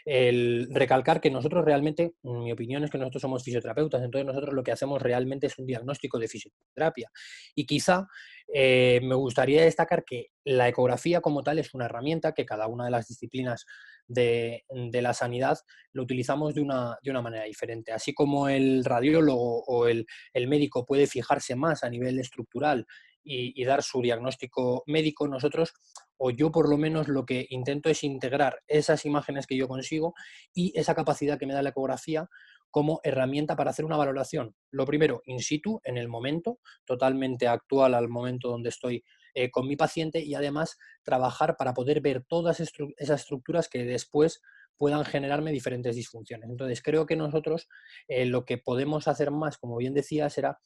el 0.08 0.70
recalcar 0.72 1.20
que 1.20 1.30
nosotros 1.30 1.66
realmente, 1.66 2.14
mi 2.24 2.50
opinión 2.54 2.82
es 2.82 2.90
que 2.90 2.98
nosotros 2.98 3.22
somos 3.22 3.44
fisioterapeutas, 3.44 4.02
entonces 4.02 4.26
nosotros 4.26 4.54
lo 4.54 4.64
que 4.64 4.72
hacemos 4.72 5.02
realmente 5.02 5.48
es 5.48 5.60
un 5.60 5.66
diagnóstico 5.66 6.18
de 6.18 6.30
fisioterapia. 6.30 7.12
Y 7.54 7.66
quizá 7.66 8.08
eh, 8.54 9.02
me 9.04 9.16
gustaría 9.16 9.64
destacar 9.64 10.06
que 10.06 10.28
la 10.46 10.70
ecografía 10.70 11.20
como 11.20 11.44
tal 11.44 11.60
es 11.60 11.74
una 11.74 11.86
herramienta 11.86 12.32
que 12.32 12.46
cada 12.46 12.68
una 12.68 12.86
de 12.86 12.92
las 12.92 13.10
disciplinas 13.10 13.66
de, 14.08 14.64
la 14.70 15.14
sanidad 15.14 15.58
lo 15.92 16.04
utilizamos 16.04 16.56
de 16.56 16.62
una, 16.62 16.98
de 17.04 17.12
una, 17.12 17.22
manera 17.22 17.44
diferente. 17.44 17.92
Así 17.92 18.14
como 18.14 18.48
el 18.48 18.86
radiólogo 18.86 19.66
o 19.66 19.88
el, 19.90 20.06
el 20.32 20.48
médico 20.48 20.86
puede 20.86 21.08
fijarse 21.08 21.58
más 21.58 21.84
a 21.84 21.90
nivel 21.90 22.18
estructural 22.18 22.88
y, 23.28 23.66
dar 23.66 23.84
su 23.84 24.02
diagnóstico 24.02 24.84
médico, 24.88 25.28
nosotros, 25.28 25.74
o 26.18 26.32
yo 26.32 26.52
por 26.52 26.70
lo 26.70 26.78
menos 26.78 27.08
lo 27.08 27.26
que 27.26 27.46
intento 27.50 27.90
es 27.90 28.04
integrar 28.04 28.64
esas 28.68 29.06
imágenes 29.06 29.46
que 29.46 29.58
yo 29.58 29.68
consigo 29.68 30.14
y 30.54 30.72
esa 30.80 30.96
capacidad 30.96 31.38
que 31.38 31.46
me 31.46 31.54
da 31.54 31.62
la 31.62 31.70
ecografía 31.70 32.30
como 32.72 33.00
herramienta 33.04 33.56
para 33.56 33.72
hacer 33.72 33.86
una 33.86 33.98
valoración. 33.98 34.56
Lo 34.72 34.86
primero, 34.86 35.22
in 35.26 35.40
situ, 35.40 35.82
en 35.84 35.98
el 35.98 36.08
momento, 36.08 36.60
totalmente 36.86 37.48
actual 37.48 37.94
al 37.94 38.08
momento 38.08 38.50
donde 38.50 38.70
estoy 38.70 39.04
eh, 39.34 39.52
con 39.52 39.68
mi 39.68 39.76
paciente 39.76 40.20
y 40.20 40.36
además 40.36 40.78
trabajar 41.04 41.58
para 41.58 41.74
poder 41.74 42.02
ver 42.02 42.24
todas 42.28 42.60
esas 42.60 43.22
estructuras 43.22 43.68
que 43.68 43.84
después 43.84 44.42
puedan 44.78 45.04
generarme 45.06 45.52
diferentes 45.52 45.96
disfunciones. 45.96 46.50
Entonces, 46.50 46.82
creo 46.82 47.06
que 47.06 47.16
nosotros 47.16 47.68
eh, 48.08 48.26
lo 48.26 48.46
que 48.46 48.58
podemos 48.58 49.08
hacer 49.08 49.32
más, 49.32 49.58
como 49.58 49.78
bien 49.78 49.94
decía, 49.94 50.30
será 50.30 50.60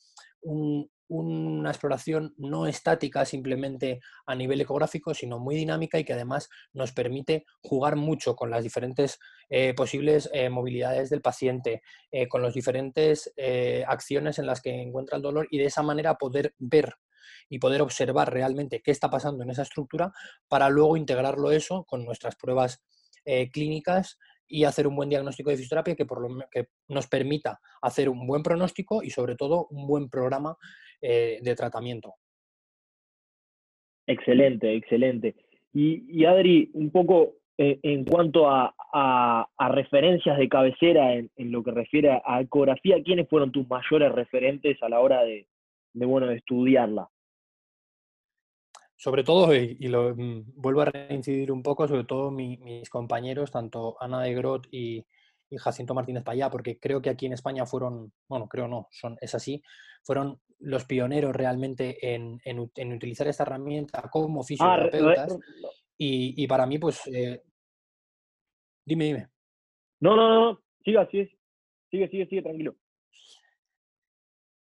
una 0.43 1.69
exploración 1.69 2.33
no 2.37 2.65
estática 2.65 3.25
simplemente 3.25 3.99
a 4.25 4.33
nivel 4.33 4.59
ecográfico, 4.59 5.13
sino 5.13 5.37
muy 5.37 5.55
dinámica 5.55 5.99
y 5.99 6.03
que 6.03 6.13
además 6.13 6.49
nos 6.73 6.93
permite 6.93 7.45
jugar 7.61 7.95
mucho 7.95 8.35
con 8.35 8.49
las 8.49 8.63
diferentes 8.63 9.19
eh, 9.49 9.75
posibles 9.75 10.31
eh, 10.33 10.49
movilidades 10.49 11.11
del 11.11 11.21
paciente, 11.21 11.83
con 12.27 12.41
las 12.41 12.55
diferentes 12.55 13.31
acciones 13.87 14.39
en 14.39 14.47
las 14.47 14.61
que 14.61 14.81
encuentra 14.81 15.17
el 15.17 15.21
dolor 15.21 15.47
y 15.51 15.59
de 15.59 15.65
esa 15.65 15.83
manera 15.83 16.15
poder 16.15 16.55
ver 16.57 16.95
y 17.49 17.59
poder 17.59 17.81
observar 17.81 18.33
realmente 18.33 18.81
qué 18.81 18.91
está 18.91 19.09
pasando 19.09 19.43
en 19.43 19.51
esa 19.51 19.63
estructura 19.63 20.11
para 20.47 20.69
luego 20.69 20.97
integrarlo 20.97 21.51
eso 21.51 21.83
con 21.83 22.05
nuestras 22.05 22.35
pruebas 22.35 22.81
eh, 23.25 23.49
clínicas 23.51 24.17
y 24.47 24.65
hacer 24.65 24.85
un 24.85 24.95
buen 24.95 25.09
diagnóstico 25.09 25.49
de 25.49 25.57
fisioterapia 25.57 25.95
que, 25.95 26.05
por 26.05 26.21
lo, 26.21 26.45
que 26.51 26.67
nos 26.89 27.07
permita 27.07 27.59
hacer 27.81 28.09
un 28.09 28.27
buen 28.27 28.43
pronóstico 28.43 29.01
y 29.01 29.09
sobre 29.09 29.35
todo 29.35 29.67
un 29.69 29.87
buen 29.87 30.09
programa 30.09 30.57
eh, 31.01 31.39
de 31.41 31.55
tratamiento. 31.55 32.15
Excelente, 34.05 34.75
excelente. 34.75 35.35
Y, 35.73 36.25
Adri, 36.25 36.69
un 36.73 36.91
poco 36.91 37.35
eh, 37.57 37.79
en 37.83 38.03
cuanto 38.03 38.49
a, 38.49 38.75
referencias 39.69 40.37
de 40.37 40.49
cabecera 40.49 41.13
en, 41.13 41.29
lo 41.37 41.63
que 41.63 41.71
refiere 41.71 42.21
a 42.25 42.41
ecografía, 42.41 43.01
¿quiénes 43.03 43.29
fueron 43.29 43.51
tus 43.53 43.67
mayores 43.69 44.11
referentes 44.11 44.81
a 44.83 44.89
la 44.89 44.99
hora 44.99 45.23
de, 45.23 45.47
bueno, 45.93 46.27
de 46.27 46.35
estudiarla? 46.35 47.07
Sobre 49.01 49.23
todo, 49.23 49.55
y, 49.55 49.87
lo 49.87 50.15
mm, 50.15 50.53
vuelvo 50.61 50.81
a 50.81 50.85
reincidir 50.85 51.51
un 51.51 51.63
poco, 51.63 51.87
sobre 51.87 52.03
todo 52.03 52.29
mis 52.29 52.87
compañeros, 52.87 53.49
tanto 53.49 53.97
Ana 53.99 54.21
de 54.21 54.35
Grot 54.35 54.67
y, 54.71 55.03
Jacinto 55.57 55.95
Martínez 55.95 56.23
Payá, 56.23 56.51
porque 56.51 56.79
creo 56.79 57.01
que 57.01 57.09
aquí 57.09 57.25
en 57.25 57.33
España 57.33 57.65
fueron, 57.65 58.13
bueno, 58.29 58.47
creo 58.47 58.67
no, 58.67 58.87
son, 58.91 59.17
es 59.19 59.33
así, 59.33 59.61
fueron 60.03 60.39
los 60.59 60.85
pioneros 60.85 61.35
realmente 61.35 62.13
en, 62.13 62.59
utilizar 62.59 63.27
esta 63.27 63.41
herramienta 63.41 64.07
como 64.11 64.41
ah, 64.41 64.43
fisioterapeutas. 64.43 65.35
y, 65.97 66.47
para 66.47 66.67
mí, 66.67 66.77
pues, 66.77 67.01
eh, 67.07 67.41
dime, 68.85 69.05
dime. 69.05 69.27
No, 69.99 70.15
no, 70.15 70.29
no, 70.29 70.61
siga, 70.85 71.09
sigue, 71.09 71.37
sigue, 71.89 72.07
sigue, 72.07 72.27
sigue, 72.27 72.41
tranquilo. 72.43 72.75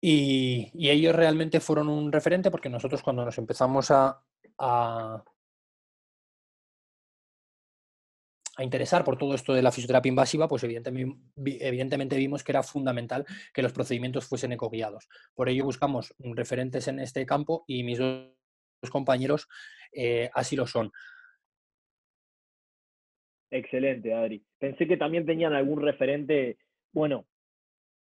Y, 0.00 0.70
ellos 0.88 1.14
realmente 1.14 1.58
fueron 1.58 1.88
un 1.88 2.12
referente 2.12 2.50
porque 2.52 2.68
nosotros 2.68 3.02
cuando 3.02 3.24
nos 3.24 3.36
empezamos 3.36 3.90
a, 3.90 4.22
a, 4.58 5.22
interesar 8.58 9.04
por 9.04 9.16
todo 9.16 9.34
esto 9.34 9.54
de 9.54 9.62
la 9.62 9.70
fisioterapia 9.70 10.08
invasiva, 10.10 10.48
pues 10.48 10.64
evidentemente, 10.64 11.16
evidentemente 11.60 12.16
vimos 12.16 12.42
que 12.42 12.52
era 12.52 12.64
fundamental 12.64 13.24
que 13.54 13.62
los 13.62 13.72
procedimientos 13.72 14.26
fuesen 14.26 14.52
ecoguiados. 14.52 15.08
Por 15.34 15.48
ello 15.48 15.64
buscamos 15.64 16.14
referentes 16.18 16.88
en 16.88 16.98
este 16.98 17.24
campo 17.24 17.64
y 17.68 17.84
mis 17.84 17.98
dos 17.98 18.34
compañeros 18.90 19.48
eh, 19.92 20.28
así 20.34 20.56
lo 20.56 20.66
son. 20.66 20.90
Excelente, 23.50 24.12
Adri. 24.12 24.44
Pensé 24.58 24.86
que 24.86 24.96
también 24.96 25.24
tenían 25.24 25.54
algún 25.54 25.80
referente, 25.80 26.58
bueno, 26.92 27.26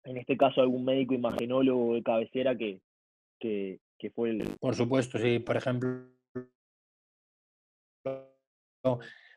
en 0.04 0.18
este 0.18 0.38
caso 0.38 0.62
algún 0.62 0.86
médico 0.86 1.14
imaginólogo 1.14 1.96
de 1.96 2.04
cabecera 2.04 2.58
que, 2.58 2.80
que, 3.40 3.80
fue 4.14 4.32
el... 4.32 4.58
Por 4.60 4.76
supuesto, 4.76 5.18
sí. 5.20 5.40
Por 5.40 5.58
ejemplo, 5.58 6.08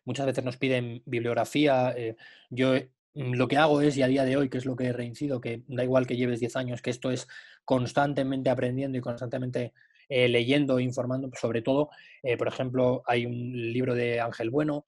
muchas 0.05 0.27
veces 0.27 0.45
nos 0.45 0.57
piden 0.57 1.03
bibliografía. 1.07 1.93
Eh, 1.97 2.17
yo 2.51 2.75
mm, 3.15 3.35
lo 3.35 3.49
que 3.49 3.57
hago 3.57 3.81
es, 3.83 3.97
y 3.97 4.03
a 4.03 4.09
día 4.09 4.25
de 4.25 4.37
hoy, 4.37 4.49
que 4.49 4.59
es 4.59 4.65
lo 4.65 4.77
que 4.77 4.93
reincido, 4.93 5.41
que 5.41 5.63
da 5.69 5.85
igual 5.85 6.07
que 6.07 6.17
lleves 6.17 6.41
10 6.41 6.57
años, 6.57 6.83
que 6.83 6.91
esto 6.91 7.11
es 7.11 7.29
constantemente 7.65 8.51
aprendiendo 8.51 8.99
y 8.99 9.01
constantemente 9.01 9.73
eh, 10.09 10.29
leyendo 10.29 10.79
e 10.79 10.83
informando, 10.83 11.31
sobre 11.39 11.63
todo, 11.63 11.91
eh, 12.23 12.37
por 12.37 12.49
ejemplo, 12.49 13.03
hay 13.07 13.27
un 13.27 13.53
libro 13.73 13.95
de 13.95 14.21
Ángel 14.21 14.51
Bueno, 14.51 14.87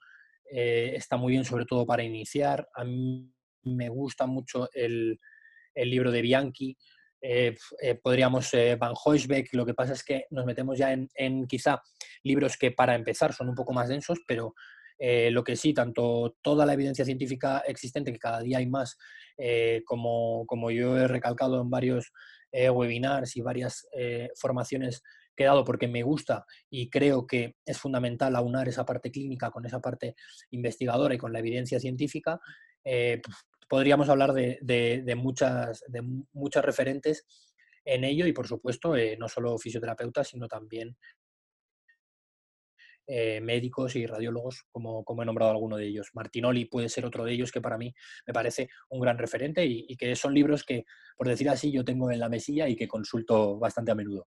está 0.52 1.16
muy 1.16 1.32
bien 1.32 1.44
sobre 1.44 1.64
todo 1.64 1.87
para 1.87 2.02
iniciar. 2.02 2.68
A 2.75 2.82
mí 2.82 3.32
me 3.62 3.88
gusta 3.88 4.26
mucho 4.26 4.68
el, 4.72 5.20
el 5.75 5.90
libro 5.90 6.10
de 6.10 6.22
Bianchi, 6.22 6.76
eh, 7.23 7.55
eh, 7.83 7.95
podríamos 7.97 8.53
eh, 8.55 8.77
Van 8.77 8.95
Hoisbeck, 9.05 9.53
lo 9.53 9.67
que 9.67 9.75
pasa 9.75 9.93
es 9.93 10.03
que 10.03 10.27
nos 10.31 10.47
metemos 10.47 10.79
ya 10.79 10.93
en, 10.93 11.47
quizá 11.47 11.83
libros 12.23 12.57
que 12.57 12.71
para 12.71 12.95
empezar 12.95 13.33
son 13.33 13.49
un 13.49 13.55
poco 13.55 13.73
más 13.73 13.89
densos, 13.89 14.19
pero 14.27 14.55
lo 15.03 15.43
que 15.45 15.57
sí, 15.57 15.73
tanto 15.73 16.37
toda 16.43 16.67
la 16.67 16.75
evidencia 16.75 17.07
científica 17.07 17.61
existente, 17.67 18.12
que 18.12 18.19
cada 18.19 18.43
día 18.43 18.59
hay 18.59 18.67
más, 18.67 18.99
como, 19.87 20.45
como, 20.47 20.71
yo 20.71 20.95
he 20.99 21.09
recalcado 21.09 21.62
en 21.62 21.71
varios 21.71 22.12
webinars 22.53 23.35
y 23.35 23.41
varias 23.41 23.89
formaciones 24.39 25.03
que 25.35 25.45
he 25.45 25.47
dado 25.47 25.65
porque 25.65 25.89
me 25.89 26.03
gusta 26.03 26.45
y 26.69 26.91
creo 26.91 27.27
que 27.27 27.57
es 27.65 27.79
fundamental 27.79 28.37
aunar 28.37 28.69
esa 28.69 28.85
parte 28.85 29.11
clínica 29.11 29.50
con 29.50 29.65
esa 29.65 29.81
parte 29.81 30.17
investigadora 30.50 31.15
y 31.15 31.19
con 31.19 31.33
la 31.33 31.39
evidencia 31.39 31.81
científica, 31.81 32.39
podríamos 33.71 34.09
hablar 34.09 34.33
de, 34.33 35.15
muchas, 35.17 35.85
de 35.87 36.03
muchas 36.33 36.65
referentes 36.65 37.25
en 37.85 38.03
ello 38.03 38.27
y, 38.27 38.33
por 38.33 38.49
supuesto, 38.49 38.97
eh, 38.97 39.17
no 39.17 39.29
solo 39.29 39.57
fisioterapeutas, 39.59 40.27
sino 40.27 40.49
también 40.49 40.97
eh, 43.07 43.41
médicos 43.41 43.95
y 43.95 44.07
radiólogos, 44.07 44.65
como, 44.73 45.05
como, 45.05 45.23
he 45.23 45.25
nombrado 45.25 45.53
alguno 45.53 45.77
de 45.77 45.87
ellos. 45.87 46.11
Martinoli 46.15 46.65
puede 46.65 46.89
ser 46.89 47.07
otro 47.07 47.25
de 47.25 47.33
ellos 47.33 47.53
que 47.53 47.61
para 47.61 47.79
mí 47.79 47.95
me 48.27 48.33
parece 48.35 48.69
un 48.89 49.00
gran 49.00 49.19
referente 49.19 49.65
y, 49.65 49.97
que 49.97 50.17
son 50.17 50.35
libros 50.35 50.65
que, 50.65 50.85
por 51.17 51.29
decir 51.29 51.49
así, 51.49 51.71
yo 51.71 51.85
tengo 51.85 52.11
en 52.11 52.19
la 52.19 52.29
mesilla 52.29 52.69
y 52.69 52.75
que 52.75 52.89
consulto 52.89 53.57
bastante 53.57 53.93
a 53.93 53.95
menudo. 53.95 54.27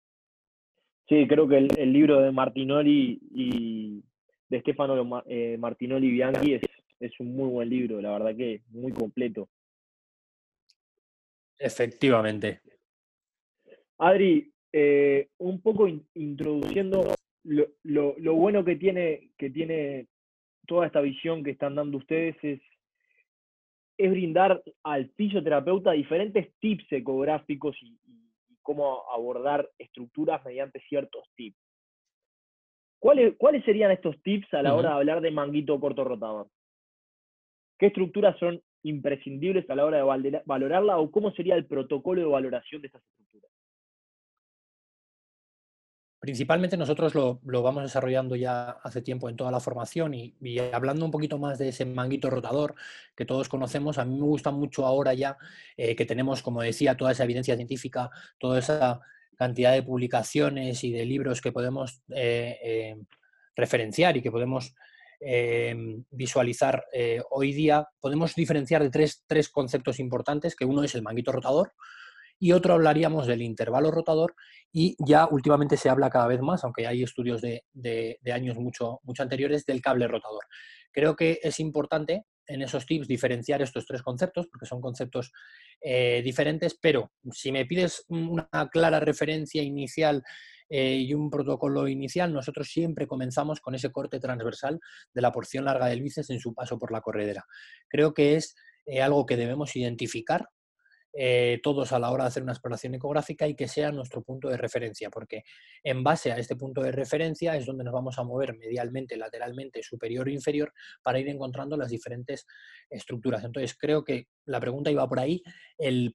Sí, 1.09 1.27
creo 1.27 1.49
que 1.49 1.59
el, 1.59 1.93
libro 1.93 2.21
de 2.21 2.31
Martinoli 2.31 3.19
y 3.35 4.01
de 4.49 4.61
Stefano 4.61 5.25
eh, 5.27 5.57
Martinoli 5.59 6.09
Bianchi 6.09 6.55
es 6.55 6.63
es 7.05 7.21
un 7.21 7.35
muy 7.35 7.49
buen 7.49 7.69
libro, 7.69 8.01
la 8.01 8.13
verdad 8.13 8.37
que 8.37 8.63
muy 8.69 8.93
completo. 8.93 9.49
Efectivamente. 11.59 12.61
Adri, 13.99 14.53
eh, 14.73 15.29
un 15.39 15.61
poco 15.61 15.89
introduciendo 16.15 17.15
lo, 17.45 18.35
bueno 18.35 18.65
que 18.65 18.77
tiene, 18.77 19.31
que 19.39 19.51
tiene 19.51 20.09
toda 20.67 20.87
esta 20.87 21.01
visión 21.01 21.45
que 21.45 21.51
están 21.51 21.75
dando 21.75 21.99
ustedes 21.99 22.37
es, 22.43 22.61
es 23.99 24.11
brindar 24.11 24.63
al 24.83 25.11
fisioterapeuta 25.11 25.93
diferentes 25.93 26.53
tips 26.59 26.91
ecográficos 26.91 27.77
y, 27.83 27.97
cómo 28.63 29.05
abordar 29.13 29.69
estructuras 29.79 30.43
mediante 30.45 30.81
ciertos 30.89 31.23
tips. 31.37 31.59
¿Cuáles, 32.99 33.35
¿Cuáles 33.37 33.63
serían 33.63 33.91
estos 33.91 34.21
tips 34.23 34.55
a 34.55 34.63
la 34.63 34.75
hora 34.75 34.89
de 34.89 34.95
hablar 34.95 35.21
de 35.21 35.31
manguito 35.31 35.79
corto 35.79 36.03
rotador? 36.03 36.49
¿Qué 37.79 37.87
estructuras 37.87 38.39
son 38.39 38.63
imprescindibles 38.83 39.69
a 39.71 39.75
la 39.75 39.85
hora 39.85 39.99
de 39.99 40.43
valorarla 40.45 40.99
o 40.99 41.11
cómo 41.11 41.33
sería 41.33 41.57
el 41.57 41.67
protocolo 41.67 42.21
de 42.21 42.27
valoración 42.27 42.83
de 42.83 42.87
estas 42.89 43.03
estructuras? 43.03 43.51
Principalmente 46.25 46.79
nosotros 46.79 47.15
lo, 47.15 47.63
vamos 47.63 47.83
desarrollando 47.83 48.35
ya 48.35 48.71
hace 48.83 49.03
tiempo 49.03 49.29
en 49.29 49.37
toda 49.37 49.51
la 49.51 49.61
formación 49.61 50.15
y, 50.15 50.35
hablando 50.73 51.05
un 51.05 51.11
poquito 51.11 51.39
más 51.39 51.59
de 51.59 51.69
ese 51.69 51.85
manguito 51.85 52.31
rotador 52.31 52.75
que 53.15 53.27
todos 53.27 53.51
conocemos, 53.51 53.99
a 53.99 54.07
mí 54.07 54.17
me 54.17 54.25
gusta 54.25 54.51
mucho 54.51 54.87
ahora 54.87 55.13
ya 55.13 55.37
eh, 55.77 55.95
que 55.95 56.07
tenemos, 56.07 56.43
como 56.43 56.63
decía, 56.63 56.97
toda 56.97 57.13
esa 57.13 57.25
evidencia 57.25 57.57
científica, 57.57 58.09
toda 58.39 58.59
esa 58.59 59.01
cantidad 59.37 59.73
de 59.73 59.83
publicaciones 59.83 60.83
y 60.85 60.93
de 60.93 61.05
libros 61.05 61.43
que 61.43 61.53
podemos 61.53 62.01
eh, 62.09 62.59
eh, 62.63 62.97
referenciar 63.55 64.17
y 64.17 64.23
que 64.23 64.31
podemos 64.31 64.75
Em, 65.27 66.05
visualizar 66.11 66.85
eh, 66.93 67.23
hoy 67.31 67.55
día, 67.55 67.89
podemos 67.99 68.35
diferenciar 68.35 68.83
de 68.83 68.91
tres, 68.91 69.25
tres, 69.27 69.49
conceptos 69.49 69.99
importantes, 69.99 70.55
que 70.55 70.67
uno 70.67 70.85
es 70.85 70.95
el 70.95 71.01
manguito 71.01 71.33
rotador 71.33 71.73
y 72.39 72.53
otro 72.53 72.75
hablaríamos 72.75 73.27
del 73.27 73.41
intervalo 73.41 73.91
rotador 73.91 74.35
y 74.71 74.95
ya 74.99 75.27
últimamente 75.31 75.79
se 75.79 75.89
habla 75.89 76.11
cada 76.11 76.27
vez 76.27 76.43
más, 76.43 76.63
aunque 76.63 76.87
hay 76.87 77.03
estudios 77.03 77.41
de, 77.41 77.65
de, 77.73 78.19
años 78.35 78.57
mucho, 78.57 79.01
mucho 79.03 79.23
anteriores, 79.23 79.65
del 79.65 79.81
cable 79.81 80.09
rotador. 80.09 80.45
Creo 80.93 81.17
que 81.17 81.41
es 81.43 81.59
importante 81.59 82.27
en 82.47 82.61
esos 82.61 82.85
tips 82.85 83.09
diferenciar 83.09 83.63
estos 83.63 83.87
tres 83.87 84.03
conceptos, 84.03 84.47
porque 84.49 84.67
son 84.67 84.83
conceptos 84.83 85.33
eh, 85.81 86.21
diferentes, 86.23 86.77
pero 86.79 87.13
si 87.31 87.51
me 87.51 87.65
pides 87.65 88.05
una 88.09 88.69
clara 88.71 89.01
referencia 89.01 89.63
inicial 89.63 90.23
eh, 90.69 90.97
y 90.97 91.15
un 91.15 91.31
protocolo 91.31 91.89
inicial, 91.89 92.33
nosotros 92.33 92.69
siempre 92.69 93.07
comenzamos 93.07 93.61
con 93.61 93.75
ese 93.75 93.91
corte 93.91 94.21
transversal 94.21 94.81
de 95.13 95.23
la 95.23 95.33
porción 95.33 95.65
larga 95.65 95.87
del 95.87 96.03
bíceps 96.03 96.31
en 96.31 96.41
su 96.41 96.55
paso 96.55 96.79
por 96.79 96.93
la 96.93 97.01
corredera. 97.01 97.45
Creo 97.89 98.15
que 98.15 98.37
es 98.37 98.55
eh, 98.87 99.03
algo 99.03 99.27
que 99.27 99.37
debemos 99.37 99.75
identificar 99.77 100.49
eh, 101.17 101.61
todos 101.63 101.93
a 101.93 101.99
la 102.01 102.11
hora 102.11 102.25
de 102.25 102.29
hacer 102.29 102.43
una 102.43 102.53
exploración 102.53 102.95
ecográfica 102.95 103.47
y 103.47 103.55
que 103.55 103.69
sea 103.69 103.93
nuestro 103.93 104.23
punto 104.23 104.49
de 104.49 104.57
referencia, 104.57 105.11
porque 105.11 105.45
en 105.83 106.03
base 106.03 106.33
a 106.33 106.39
este 106.39 106.57
punto 106.57 106.83
de 106.83 106.91
referencia 106.91 107.55
es 107.55 107.67
donde 107.67 107.85
nos 107.85 107.95
vamos 107.95 108.19
a 108.19 108.25
mover 108.25 108.57
medialmente, 108.57 109.17
lateralmente, 109.17 109.83
superior 109.83 110.27
o 110.27 110.31
inferior 110.31 110.73
para 111.03 111.21
ir 111.21 111.29
encontrando 111.29 111.77
las 111.77 111.91
diferentes 111.91 112.47
estructuras. 112.91 113.45
Entonces, 113.45 113.77
creo 113.79 114.03
que 114.03 114.27
la 114.47 114.59
pregunta 114.59 114.91
iba 114.91 115.09
por 115.09 115.21
ahí. 115.21 115.43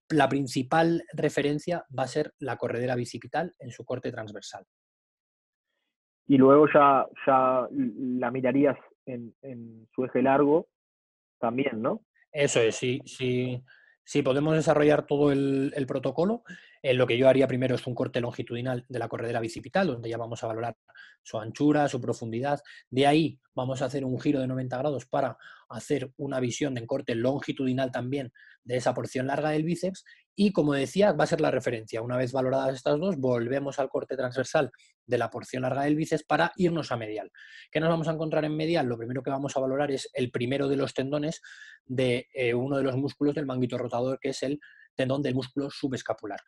la 0.09 0.27
principal 0.27 1.03
referencia 1.13 1.85
va 1.97 2.03
a 2.03 2.07
ser 2.07 2.33
la 2.39 2.57
corredera 2.57 2.95
bicipital 2.95 3.53
en 3.59 3.71
su 3.71 3.85
corte 3.85 4.11
transversal. 4.11 4.65
Y 6.27 6.37
luego 6.37 6.67
ya, 6.73 7.07
ya 7.25 7.67
la 7.71 8.31
mirarías 8.31 8.77
en, 9.05 9.33
en 9.41 9.87
su 9.95 10.05
eje 10.05 10.21
largo 10.21 10.67
también, 11.39 11.81
¿no? 11.81 12.01
Eso 12.31 12.59
es, 12.59 12.75
sí, 12.75 13.01
sí. 13.05 13.63
Si 14.09 14.23
podemos 14.23 14.55
desarrollar 14.55 15.05
todo 15.05 15.31
el, 15.31 15.85
protocolo, 15.87 16.41
eh, 16.81 16.93
lo 16.93 17.05
que 17.07 17.17
yo 17.17 17.27
haría 17.27 17.47
primero 17.47 17.75
es 17.75 17.85
un 17.87 17.95
corte 17.95 18.21
longitudinal 18.21 18.85
de 18.87 18.99
la 18.99 19.07
corredera 19.07 19.39
bicipital, 19.39 19.87
donde 19.87 20.09
ya 20.09 20.17
vamos 20.17 20.43
a 20.43 20.47
valorar 20.47 20.77
su 21.23 21.37
anchura, 21.37 21.87
su 21.89 21.99
profundidad. 21.99 22.61
De 22.89 23.05
ahí 23.05 23.39
vamos 23.53 23.81
a 23.81 23.85
hacer 23.85 24.05
un 24.05 24.19
giro 24.19 24.39
de 24.39 24.47
90 24.47 24.77
grados 24.77 25.05
para 25.05 25.37
hacer 25.69 26.11
una 26.17 26.39
visión 26.39 26.73
de 26.73 26.85
corte 26.85 27.15
longitudinal 27.15 27.91
también 27.91 28.31
de 28.63 28.77
esa 28.77 28.93
porción 28.93 29.27
larga 29.27 29.49
del 29.49 29.63
bíceps. 29.63 30.05
Y 30.35 30.53
como 30.53 30.73
decía, 30.73 31.11
va 31.11 31.25
a 31.25 31.27
ser 31.27 31.41
la 31.41 31.51
referencia. 31.51 32.01
Una 32.01 32.15
vez 32.15 32.31
valoradas 32.31 32.73
estas 32.73 32.97
dos, 32.97 33.17
volvemos 33.17 33.77
al 33.77 33.89
corte 33.89 34.15
transversal 34.15 34.71
de 35.05 35.17
la 35.17 35.29
porción 35.29 35.63
larga 35.63 35.83
del 35.83 35.95
bíceps 35.95 36.23
para 36.23 36.53
irnos 36.55 36.93
a 36.93 36.97
medial. 36.97 37.29
¿Qué 37.69 37.81
nos 37.81 37.89
vamos 37.89 38.07
a 38.07 38.13
encontrar 38.13 38.45
en 38.45 38.55
medial? 38.55 38.87
Lo 38.87 38.97
primero 38.97 39.21
que 39.21 39.31
vamos 39.31 39.57
a 39.57 39.59
valorar 39.59 39.91
es 39.91 40.09
el 40.13 40.31
primero 40.31 40.69
de 40.69 40.77
los 40.77 40.93
tendones 40.93 41.41
de 41.85 42.27
eh, 42.33 42.53
uno 42.53 42.77
de 42.77 42.83
los 42.83 42.95
músculos 42.95 43.35
del 43.35 43.45
manguito 43.45 43.77
rotador, 43.77 44.17
que 44.21 44.29
es 44.29 44.41
el 44.43 44.61
tendón 44.99 45.21
del 45.21 45.35
músculo 45.35 45.69
subescapular. 45.69 46.41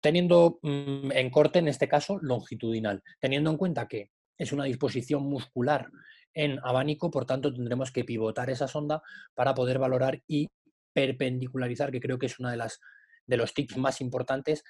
Teniendo 0.00 0.58
mm, 0.62 1.12
en 1.12 1.30
corte, 1.30 1.58
en 1.58 1.68
este 1.68 1.86
caso, 1.86 2.18
longitudinal, 2.22 3.02
teniendo 3.20 3.50
en 3.50 3.58
cuenta 3.58 3.86
que 3.86 4.10
es 4.38 4.52
una 4.52 4.64
disposición 4.64 5.24
muscular 5.24 5.90
en 6.32 6.58
abanico, 6.62 7.10
por 7.10 7.26
tanto 7.26 7.52
tendremos 7.52 7.92
que 7.92 8.04
pivotar 8.04 8.48
esa 8.48 8.68
sonda 8.68 9.02
para 9.34 9.54
poder 9.54 9.78
valorar 9.78 10.22
y 10.26 10.48
perpendicularizar, 10.94 11.90
que 11.90 12.00
creo 12.00 12.18
que 12.18 12.26
es 12.26 12.38
una 12.38 12.50
de 12.50 12.56
las 12.56 12.80
de 13.26 13.36
los 13.36 13.52
tips 13.54 13.76
más 13.76 14.00
importantes, 14.00 14.64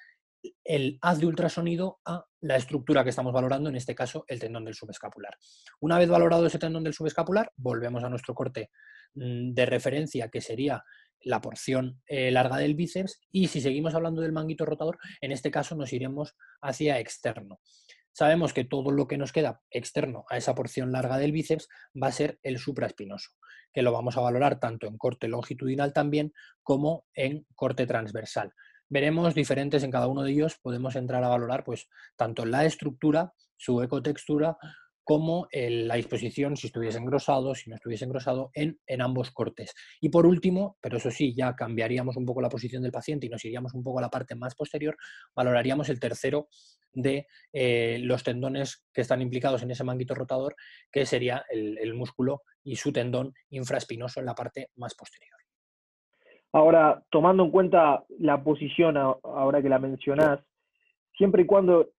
el 0.63 0.99
haz 1.01 1.19
de 1.19 1.25
ultrasonido 1.25 1.99
a 2.05 2.25
la 2.41 2.57
estructura 2.57 3.03
que 3.03 3.09
estamos 3.09 3.33
valorando, 3.33 3.69
en 3.69 3.75
este 3.75 3.95
caso 3.95 4.25
el 4.27 4.39
tendón 4.39 4.65
del 4.65 4.75
subescapular. 4.75 5.35
Una 5.79 5.97
vez 5.97 6.09
valorado 6.09 6.45
ese 6.45 6.59
tendón 6.59 6.83
del 6.83 6.93
subescapular, 6.93 7.51
volvemos 7.55 8.03
a 8.03 8.09
nuestro 8.09 8.35
corte 8.35 8.69
mm, 9.15 9.53
de 9.53 9.65
referencia, 9.65 10.29
que 10.29 10.41
sería 10.41 10.83
la 11.23 11.41
porción 11.41 12.01
eh, 12.07 12.31
larga 12.31 12.57
del 12.57 12.75
bíceps, 12.75 13.21
y 13.31 13.47
si 13.47 13.61
seguimos 13.61 13.95
hablando 13.95 14.21
del 14.21 14.31
manguito 14.31 14.65
rotador, 14.65 14.97
en 15.21 15.31
este 15.31 15.51
caso 15.51 15.75
nos 15.75 15.93
iremos 15.93 16.35
hacia 16.61 16.99
externo. 16.99 17.59
Sabemos 18.13 18.53
que 18.53 18.65
todo 18.65 18.91
lo 18.91 19.07
que 19.07 19.17
nos 19.17 19.31
queda 19.31 19.61
externo 19.69 20.25
a 20.29 20.37
esa 20.37 20.53
porción 20.53 20.91
larga 20.91 21.17
del 21.17 21.31
bíceps 21.31 21.69
va 22.01 22.07
a 22.07 22.11
ser 22.11 22.39
el 22.43 22.59
supraespinoso, 22.59 23.31
que 23.73 23.81
lo 23.81 23.91
vamos 23.91 24.17
a 24.17 24.21
valorar 24.21 24.59
tanto 24.59 24.87
en 24.87 24.97
corte 24.97 25.27
longitudinal 25.27 25.93
también 25.93 26.33
como 26.61 27.05
en 27.13 27.45
corte 27.55 27.87
transversal 27.87 28.53
veremos 28.91 29.33
diferentes 29.33 29.83
en 29.83 29.89
cada 29.89 30.07
uno 30.07 30.21
de 30.21 30.31
ellos, 30.33 30.59
podemos 30.61 30.97
entrar 30.97 31.23
a 31.23 31.29
valorar 31.29 31.63
pues 31.63 31.87
tanto 32.17 32.45
la 32.45 32.65
estructura, 32.65 33.33
su 33.55 33.81
ecotextura, 33.81 34.57
como 35.03 35.47
la 35.51 35.95
disposición, 35.95 36.55
si 36.55 36.67
estuviese 36.67 36.97
engrosado, 36.97 37.55
si 37.55 37.69
no 37.69 37.75
estuviese 37.75 38.05
engrosado, 38.05 38.51
en, 38.53 38.79
en, 38.85 39.01
ambos 39.01 39.31
cortes. 39.31 39.73
Y 39.99 40.09
por 40.09 40.25
último, 40.25 40.77
pero 40.81 40.97
eso 40.97 41.11
sí, 41.11 41.33
ya 41.35 41.55
cambiaríamos 41.55 42.17
un 42.17 42.25
poco 42.25 42.41
la 42.41 42.49
posición 42.49 42.83
del 42.83 42.91
paciente 42.91 43.25
y 43.25 43.29
nos 43.29 43.43
iríamos 43.43 43.73
un 43.73 43.83
poco 43.83 43.99
a 43.99 44.03
la 44.03 44.09
parte 44.09 44.35
más 44.35 44.55
posterior, 44.55 44.95
valoraríamos 45.35 45.89
el 45.89 45.99
tercero 45.99 46.47
de 46.93 47.27
eh, 47.53 47.99
los 48.01 48.23
tendones 48.23 48.85
que 48.93 49.01
están 49.01 49.21
implicados 49.21 49.63
en 49.63 49.71
ese 49.71 49.83
manguito 49.83 50.13
rotador, 50.13 50.55
que 50.91 51.05
sería 51.05 51.45
el, 51.49 51.77
el 51.77 51.93
músculo 51.93 52.43
y 52.63 52.75
su 52.75 52.91
tendón 52.91 53.33
infraespinoso 53.49 54.19
en 54.19 54.25
la 54.25 54.35
parte 54.35 54.69
más 54.75 54.93
posterior. 54.95 55.37
Ahora, 56.53 57.01
tomando 57.09 57.45
en 57.45 57.51
cuenta 57.51 58.03
la 58.19 58.43
posición, 58.43 58.97
ahora 58.97 59.61
que 59.61 59.69
la 59.69 59.79
mencionás, 59.79 60.41
siempre 61.15 61.43
y 61.43 61.45
cuando 61.45 61.91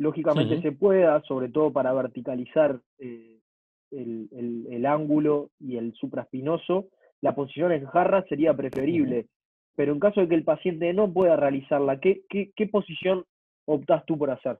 lógicamente 0.00 0.62
se 0.62 0.72
pueda, 0.72 1.20
sobre 1.24 1.50
todo 1.50 1.74
para 1.74 1.92
verticalizar 1.92 2.80
eh, 2.98 3.38
el, 3.90 4.86
ángulo 4.86 5.50
y 5.60 5.76
el 5.76 5.92
supraespinoso, 5.92 6.86
la 7.20 7.34
posición 7.34 7.70
en 7.72 7.84
jarra 7.84 8.24
sería 8.26 8.54
preferible. 8.54 9.26
Pero 9.76 9.92
en 9.92 10.00
caso 10.00 10.22
de 10.22 10.28
que 10.28 10.34
el 10.34 10.44
paciente 10.44 10.90
no 10.94 11.12
pueda 11.12 11.36
realizarla, 11.36 12.00
¿qué, 12.00 12.22
qué 12.30 12.66
posición 12.66 13.24
optas 13.66 14.06
tú 14.06 14.16
por 14.16 14.30
hacer? 14.30 14.58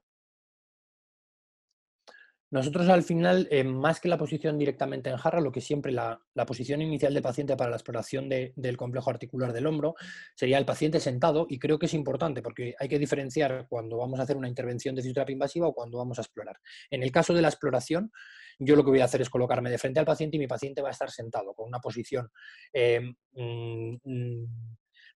Nosotros 2.51 2.89
al 2.89 3.03
final, 3.03 3.47
eh, 3.49 3.63
más 3.63 4.01
que 4.01 4.09
la 4.09 4.17
posición 4.17 4.57
directamente 4.57 5.09
en 5.09 5.15
jarra, 5.15 5.39
lo 5.39 5.53
que 5.53 5.61
siempre 5.61 5.93
la, 5.93 6.21
posición 6.45 6.81
inicial 6.81 7.13
del 7.13 7.23
paciente 7.23 7.55
para 7.55 7.69
la 7.69 7.77
exploración 7.77 8.27
del 8.27 8.77
complejo 8.77 9.09
articular 9.09 9.53
del 9.53 9.67
hombro 9.67 9.95
sería 10.35 10.57
el 10.57 10.65
paciente 10.65 10.99
sentado 10.99 11.45
y 11.49 11.59
creo 11.59 11.79
que 11.79 11.85
es 11.85 11.93
importante 11.93 12.41
porque 12.41 12.75
hay 12.77 12.89
que 12.89 12.99
diferenciar 12.99 13.67
cuando 13.69 13.97
vamos 13.97 14.19
a 14.19 14.23
hacer 14.23 14.35
una 14.35 14.49
intervención 14.49 14.95
de 14.95 15.01
fisioterapia 15.01 15.31
invasiva 15.31 15.67
o 15.67 15.73
cuando 15.73 15.97
vamos 15.97 16.19
a 16.19 16.23
explorar. 16.23 16.57
En 16.89 17.03
el 17.03 17.11
caso 17.11 17.33
de 17.33 17.41
la 17.41 17.47
exploración, 17.47 18.11
yo 18.59 18.75
lo 18.75 18.83
que 18.83 18.89
voy 18.89 18.99
a 18.99 19.05
hacer 19.05 19.21
es 19.21 19.29
colocarme 19.29 19.69
de 19.69 19.77
frente 19.77 20.01
al 20.01 20.05
paciente 20.05 20.35
y 20.35 20.39
mi 20.39 20.47
paciente 20.47 20.81
va 20.81 20.89
a 20.89 20.91
estar 20.91 21.09
sentado 21.09 21.53
con 21.53 21.67
una 21.67 21.79
posición 21.79 22.29
eh, 22.73 22.99
mm, 23.31 23.95
mm, 24.03 24.45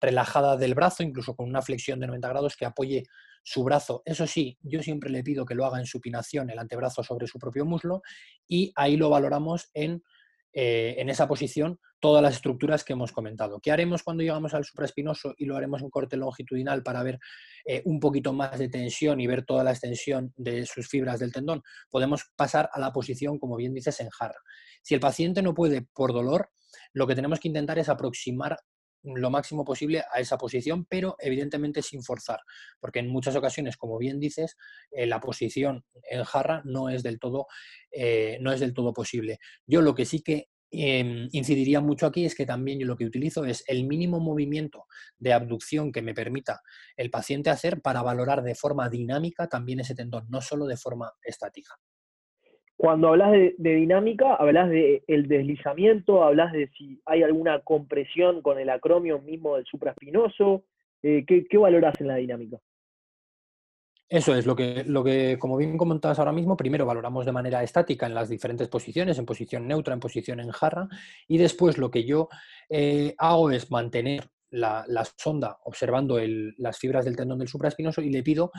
relajada 0.02 0.58
del 0.58 0.76
brazo, 0.76 1.02
incluso 1.02 1.34
con 1.36 1.48
una 1.48 1.62
flexión 1.62 2.00
de 2.02 2.08
90 2.08 2.28
grados 2.28 2.58
que 2.58 2.66
apoye 2.66 3.04
su 3.44 3.64
brazo. 3.64 4.02
Eso 4.06 4.28
sí, 4.28 4.58
yo 4.62 4.82
siempre 4.82 5.10
le 5.10 5.24
pido 5.24 5.46
que 5.46 5.56
lo 5.56 5.66
haga 5.66 5.80
en 5.80 5.86
supinación, 5.86 6.50
el 6.50 6.60
antebrazo 6.60 7.04
sobre 7.04 7.28
su 7.28 7.40
propio 7.40 7.66
muslo, 7.66 8.02
y 8.48 8.72
ahí 8.76 8.98
lo 8.98 9.10
valoramos 9.10 9.70
en, 9.74 10.04
eh, 10.54 10.96
en 10.98 11.10
esa 11.10 11.28
posición 11.28 11.80
todas 12.02 12.24
las 12.24 12.34
estructuras 12.34 12.84
que 12.84 12.94
hemos 12.94 13.12
comentado. 13.12 13.60
¿Qué 13.62 13.72
haremos 13.72 14.04
cuando 14.04 14.24
llegamos 14.24 14.54
al 14.54 14.66
supraespinoso 14.66 15.36
y 15.38 15.46
lo 15.46 15.56
haremos 15.56 15.82
en 15.82 15.90
corte 15.90 16.18
longitudinal 16.18 16.82
para 16.84 17.04
ver 17.04 17.20
eh, 17.64 17.84
un 17.86 18.00
poquito 18.00 18.34
más 18.34 18.58
de 18.58 18.68
tensión 18.68 19.22
y 19.22 19.28
ver 19.28 19.46
toda 19.46 19.64
la 19.64 19.72
extensión 19.72 20.34
de 20.36 20.66
sus 20.66 20.90
fibras 20.90 21.20
del 21.20 21.32
tendón? 21.32 21.62
Podemos 21.90 22.26
pasar 22.36 22.70
a 22.74 22.80
la 22.80 22.92
posición, 22.92 23.38
como 23.38 23.56
bien 23.56 23.74
dices, 23.74 24.00
en 24.00 24.10
jarra. 24.10 24.40
Si 24.82 24.96
el 24.96 25.00
paciente 25.00 25.44
no 25.44 25.54
puede 25.54 25.84
por 25.94 26.12
dolor, 26.12 26.50
lo 26.94 27.06
que 27.06 27.16
tenemos 27.16 27.40
que 27.40 27.48
intentar 27.48 27.78
es 27.78 27.88
aproximar 27.88 28.58
lo 29.04 29.30
máximo 29.30 29.66
posible 29.66 30.04
a 30.14 30.20
esa 30.20 30.38
posición, 30.38 30.86
pero 30.86 31.16
evidentemente 31.20 31.82
sin 31.82 32.04
forzar, 32.04 32.40
porque 32.80 33.00
en 33.00 33.10
muchas 33.10 33.36
ocasiones, 33.36 33.78
como 33.78 33.98
bien 33.98 34.20
dices, 34.20 34.58
eh, 34.92 35.06
la 35.06 35.20
posición 35.20 35.86
en 36.10 36.24
jarra 36.24 36.62
no 36.66 36.90
es 36.90 37.04
del 37.04 37.20
todo, 37.20 37.48
eh, 37.92 38.38
no 38.42 38.52
es 38.52 38.60
del 38.60 38.74
todo 38.74 38.94
posible. 38.94 39.40
Yo 39.66 39.82
lo 39.82 39.96
que 39.96 40.06
sí 40.06 40.22
que 40.22 40.50
em, 40.74 41.28
incidiría 41.34 41.82
mucho 41.82 42.06
aquí 42.06 42.26
es 42.26 42.34
que 42.34 42.46
también 42.46 42.80
yo 42.80 42.88
lo 42.88 42.96
que 42.96 43.06
utilizo 43.06 43.44
es 43.44 43.64
el 43.68 43.86
mínimo 43.86 44.22
movimiento 44.22 44.86
de 45.18 45.34
abducción 45.34 45.92
que 45.92 46.02
me 46.02 46.14
permita 46.14 46.62
el 46.96 47.10
paciente 47.10 47.50
hacer 47.50 47.82
para 47.82 48.02
valorar 48.04 48.42
de 48.42 48.56
forma 48.56 48.88
dinámica 48.90 49.48
también 49.50 49.82
ese 49.82 49.96
tendón, 49.96 50.28
no 50.30 50.42
solo 50.42 50.68
de 50.68 50.78
forma 50.78 51.12
estática. 51.24 51.78
Cuando 52.82 53.10
hablas 53.10 53.32
de, 53.32 53.54
dinámica, 53.60 54.34
hablas 54.34 54.68
de 54.72 55.04
el 55.06 55.28
deslizamiento, 55.28 56.24
hablas 56.24 56.52
de 56.52 56.68
si 56.76 57.00
hay 57.06 57.22
alguna 57.22 57.60
compresión 57.60 58.42
con 58.42 58.58
el 58.58 58.72
acromio 58.72 59.20
mismo 59.22 59.56
del 59.56 59.66
supraespinoso. 59.68 60.64
Eh, 61.04 61.24
¿qué, 61.28 61.46
¿Qué 61.48 61.60
valoras 61.60 61.94
en 62.02 62.08
la 62.08 62.16
dinámica? 62.16 62.58
Eso 64.10 64.34
es 64.34 64.48
lo 64.48 64.56
que, 64.56 64.84
lo 64.84 65.04
que, 65.04 65.38
como 65.38 65.58
bien 65.58 65.78
comentabas 65.78 66.18
ahora 66.18 66.32
mismo, 66.32 66.58
primero 66.58 66.88
valoramos 66.88 67.24
de 67.24 67.32
manera 67.32 67.62
estática 67.62 68.08
en 68.08 68.16
las 68.16 68.30
diferentes 68.30 68.68
posiciones, 68.68 69.20
en 69.20 69.28
posición 69.28 69.68
neutra, 69.68 69.94
en 69.94 70.00
posición 70.00 70.40
en 70.40 70.50
jarra, 70.50 70.88
y 71.28 71.38
después 71.38 71.78
lo 71.78 71.92
que 71.92 72.04
yo 72.04 72.30
eh, 72.68 73.14
hago 73.20 73.52
es 73.52 73.70
mantener 73.70 74.24
la, 74.50 75.06
sonda 75.18 75.60
observando 75.66 76.20
las 76.58 76.78
fibras 76.80 77.06
del 77.06 77.16
tendón 77.16 77.40
del 77.40 77.48
supraespinoso 77.48 78.02
y 78.02 78.10
le 78.10 78.24
pido 78.24 78.52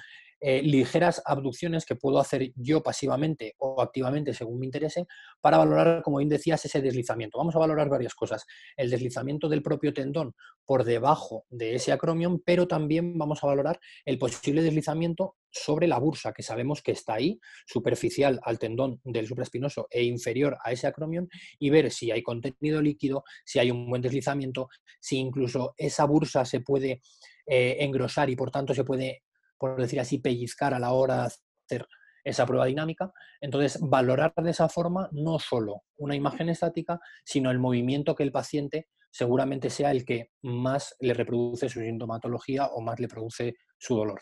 eh, 0.45 0.61
ligeras 0.61 1.23
abducciones 1.25 1.87
que 1.87 1.95
puedo 1.95 2.19
hacer 2.19 2.51
yo 2.57 2.83
pasivamente 2.83 3.55
o 3.59 3.81
activamente 3.81 4.35
según 4.35 4.59
me 4.59 4.67
interese 4.67 5.07
para 5.41 5.57
valorar, 5.57 6.03
como 6.03 6.19
bien 6.19 6.29
decías, 6.29 6.65
ese 6.65 6.83
deslizamiento. 6.83 7.39
Vamos 7.39 7.55
a 7.55 7.61
valorar 7.61 7.89
varias 7.89 8.13
cosas. 8.13 8.45
El 8.77 8.91
deslizamiento 8.91 9.49
del 9.49 9.63
propio 9.63 9.95
tendón 9.95 10.35
por 10.65 10.83
debajo 10.83 11.45
de 11.49 11.77
ese 11.77 11.93
acromion, 11.93 12.43
pero 12.45 12.67
también 12.67 13.17
vamos 13.17 13.45
a 13.45 13.47
valorar 13.47 13.79
el 14.05 14.19
posible 14.19 14.63
deslizamiento 14.63 15.37
sobre 15.49 15.87
la 15.87 16.01
bursa, 16.01 16.33
que 16.33 16.43
sabemos 16.43 16.83
que 16.83 16.91
está 16.91 17.15
ahí, 17.15 17.39
superficial 17.65 18.41
al 18.43 18.59
tendón 18.59 19.01
del 19.05 19.29
supraespinoso 19.29 19.87
e 19.91 20.03
inferior 20.03 20.59
a 20.65 20.73
ese 20.73 20.89
acromion, 20.89 21.29
y 21.61 21.71
ver 21.71 21.93
si 21.93 22.11
hay 22.11 22.23
contenido 22.25 22.83
líquido, 22.83 23.23
si 23.45 23.61
hay 23.61 23.71
un 23.71 23.89
buen 23.89 24.03
deslizamiento, 24.03 24.69
si 24.99 25.19
incluso 25.19 25.75
esa 25.77 26.05
bursa 26.05 26.45
se 26.45 26.61
puede 26.61 27.01
eh, 27.47 27.77
engrosar 27.79 28.29
y 28.29 28.35
por 28.35 28.51
tanto 28.51 28.75
se 28.75 28.83
puede 28.83 29.23
por 29.63 29.81
decir 29.81 30.01
así, 30.01 30.19
pellizcar 30.19 30.75
a 30.75 30.81
la 30.81 30.93
hora 30.93 31.19
de 31.19 31.23
hacer 31.23 31.87
esa 32.25 32.45
prueba 32.47 32.67
dinámica. 32.67 33.13
Entonces, 33.41 33.79
valorar 33.81 34.35
de 34.35 34.51
esa 34.51 34.69
forma 34.69 35.09
no 35.13 35.39
solo 35.39 35.83
una 35.99 36.17
imagen 36.17 36.49
estática, 36.49 36.99
sino 37.25 37.49
el 37.53 37.61
movimiento 37.61 38.17
que 38.17 38.25
el 38.25 38.33
paciente 38.33 38.89
seguramente 39.13 39.71
sea 39.71 39.93
el 39.93 40.05
que 40.05 40.31
más 40.43 40.97
le 40.99 41.15
reproduce 41.15 41.69
su 41.69 41.79
sintomatología 41.79 42.67
o 42.67 42.81
más 42.81 42.99
le 42.99 43.07
produce 43.07 43.55
su 43.79 43.95
dolor. 43.95 44.21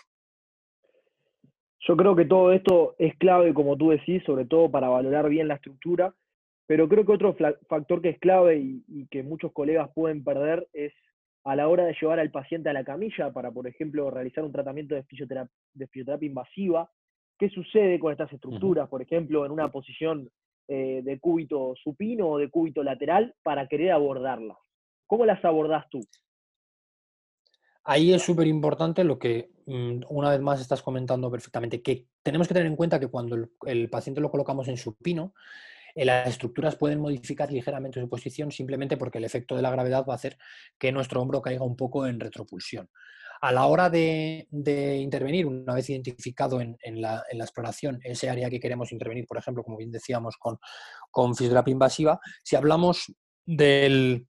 Yo 1.89 1.97
creo 1.97 2.15
que 2.15 2.27
todo 2.27 2.53
esto 2.53 2.95
es 2.99 3.17
clave, 3.17 3.55
como 3.55 3.79
tú 3.79 3.91
decís, 3.91 4.23
sobre 4.27 4.45
todo 4.45 4.71
para 4.71 4.91
valorar 4.91 5.31
bien 5.31 5.49
la 5.49 5.55
estructura, 5.55 6.15
pero 6.67 6.87
creo 6.87 7.07
que 7.07 7.13
otro 7.13 7.35
factor 7.67 8.03
que 8.03 8.11
es 8.11 8.19
clave 8.19 8.59
y, 8.59 8.85
y 8.89 9.07
que 9.07 9.23
muchos 9.23 9.53
colegas 9.55 9.89
pueden 9.95 10.23
perder 10.23 10.69
es 10.75 10.93
a 11.45 11.57
la 11.57 11.69
hora 11.69 11.85
de 11.85 11.97
llevar 12.01 12.21
al 12.21 12.31
paciente 12.31 12.69
a 12.69 12.73
la 12.73 12.85
camilla 12.85 13.33
para, 13.33 13.51
por 13.51 13.67
ejemplo, 13.67 14.11
realizar 14.11 14.45
un 14.45 14.53
tratamiento 14.53 14.95
de 14.95 15.05
fisioterapia, 15.05 16.27
invasiva, 16.27 16.91
¿qué 17.39 17.49
sucede 17.49 17.99
con 17.99 18.13
estas 18.13 18.33
estructuras, 18.33 18.89
por 18.89 19.03
ejemplo, 19.03 19.47
en 19.47 19.53
una 19.53 19.71
posición 19.71 20.31
eh, 20.69 21.01
de 21.03 21.19
cúbito 21.19 21.75
supino 21.83 22.29
o 22.29 22.39
de 22.39 22.51
cúbito 22.51 22.83
lateral 22.83 23.35
para 23.43 23.67
querer 23.69 23.93
abordarlas? 23.93 24.59
¿Cómo 25.07 25.25
las 25.25 25.45
abordás 25.45 25.89
tú? 25.91 26.01
Ahí 27.85 28.13
es 28.13 28.23
súper 28.23 28.47
importante 28.47 29.03
lo 29.03 29.19
que 29.19 29.51
mm, 29.67 30.03
una 30.11 30.31
vez 30.31 30.41
más 30.41 30.61
estás 30.61 30.83
comentando 30.83 31.31
perfectamente, 31.31 31.83
que 31.83 32.07
tenemos 32.23 32.47
que 32.47 32.55
tener 32.55 32.67
en 32.67 32.77
cuenta 32.77 33.01
que 33.01 33.09
cuando 33.09 33.49
el 33.67 33.89
paciente 33.89 34.21
lo 34.21 34.31
colocamos 34.31 34.69
en 34.69 34.77
supino, 34.77 35.33
las 35.95 36.29
estructuras 36.29 36.77
pueden 36.77 37.01
modificar 37.01 37.51
ligeramente 37.53 38.01
su 38.01 38.09
posición 38.09 38.51
simplemente 38.51 38.97
porque 38.97 39.19
el 39.19 39.25
efecto 39.25 39.57
de 39.57 39.63
la 39.63 39.71
gravedad 39.71 40.05
va 40.09 40.15
a 40.15 40.17
hacer 40.17 40.39
que 40.79 40.93
nuestro 40.93 41.21
hombro 41.21 41.43
caiga 41.43 41.65
un 41.65 41.77
poco 41.77 42.07
en 42.07 42.21
retropulsión. 42.21 42.89
A 43.43 43.53
la 43.53 43.67
hora 43.67 43.89
de, 43.89 44.47
intervenir, 45.01 45.47
una 45.47 45.75
vez 45.75 45.89
identificado 45.89 46.61
en, 46.61 46.77
la, 47.01 47.25
exploración 47.33 47.99
ese 48.05 48.29
área 48.29 48.51
que 48.51 48.61
queremos 48.61 48.93
intervenir, 48.93 49.27
por 49.27 49.39
ejemplo, 49.39 49.65
como 49.65 49.79
bien 49.79 49.91
decíamos, 49.91 50.37
con, 50.37 50.59
con 51.11 51.33
invasiva, 51.67 52.21
si 52.43 52.57
hablamos 52.57 53.15
del 53.47 54.27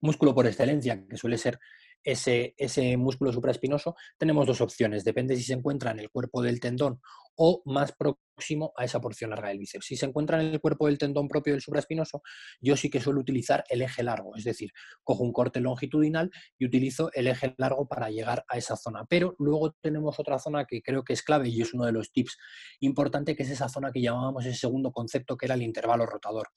músculo 0.00 0.34
por 0.34 0.46
excelencia, 0.46 1.04
que 1.08 1.16
suele 1.16 1.38
ser 1.38 1.60
ese, 2.02 2.54
ese, 2.58 2.96
músculo 2.96 3.32
supraespinoso, 3.32 3.94
tenemos 4.18 4.44
dos 4.44 4.60
opciones. 4.60 5.04
Depende 5.04 5.36
si 5.36 5.44
se 5.44 5.52
encuentra 5.52 5.92
en 5.92 6.00
el 6.00 6.10
cuerpo 6.10 6.42
del 6.42 6.58
tendón 6.58 7.00
o 7.36 7.62
más 7.64 7.92
próximo 7.92 8.72
a 8.76 8.84
esa 8.84 9.00
porción 9.00 9.30
larga 9.30 9.48
del 9.48 9.58
bíceps. 9.58 9.86
Si 9.86 9.96
se 9.96 10.06
encuentra 10.06 10.40
en 10.40 10.48
el 10.48 10.60
cuerpo 10.60 10.86
del 10.86 10.98
tendón 10.98 11.28
propio 11.28 11.52
del 11.52 11.60
supraespinoso, 11.60 12.22
yo 12.60 12.76
sí 12.76 12.90
que 12.90 13.00
suelo 13.00 13.20
utilizar 13.20 13.64
el 13.68 13.82
eje 13.82 14.02
largo, 14.02 14.34
es 14.36 14.44
decir, 14.44 14.70
cojo 15.04 15.22
un 15.22 15.32
corte 15.32 15.60
longitudinal 15.60 16.30
y 16.58 16.66
utilizo 16.66 17.10
el 17.12 17.28
eje 17.28 17.54
largo 17.58 17.86
para 17.86 18.10
llegar 18.10 18.44
a 18.48 18.58
esa 18.58 18.76
zona. 18.76 19.04
Pero 19.08 19.34
luego 19.38 19.74
tenemos 19.80 20.18
otra 20.18 20.38
zona 20.38 20.64
que 20.64 20.82
creo 20.82 21.04
que 21.04 21.12
es 21.12 21.22
clave 21.22 21.48
y 21.48 21.62
es 21.62 21.74
uno 21.74 21.84
de 21.84 21.92
los 21.92 22.12
tips 22.12 22.36
importantes, 22.80 23.36
que 23.36 23.42
es 23.44 23.50
esa 23.50 23.68
zona 23.68 23.92
que 23.92 24.00
llamábamos 24.00 24.46
el 24.46 24.54
segundo 24.54 24.92
concepto, 24.92 25.36
que 25.36 25.46
era 25.46 25.54
el 25.54 25.62
intervalo 25.62 26.06
rotador. 26.06 26.48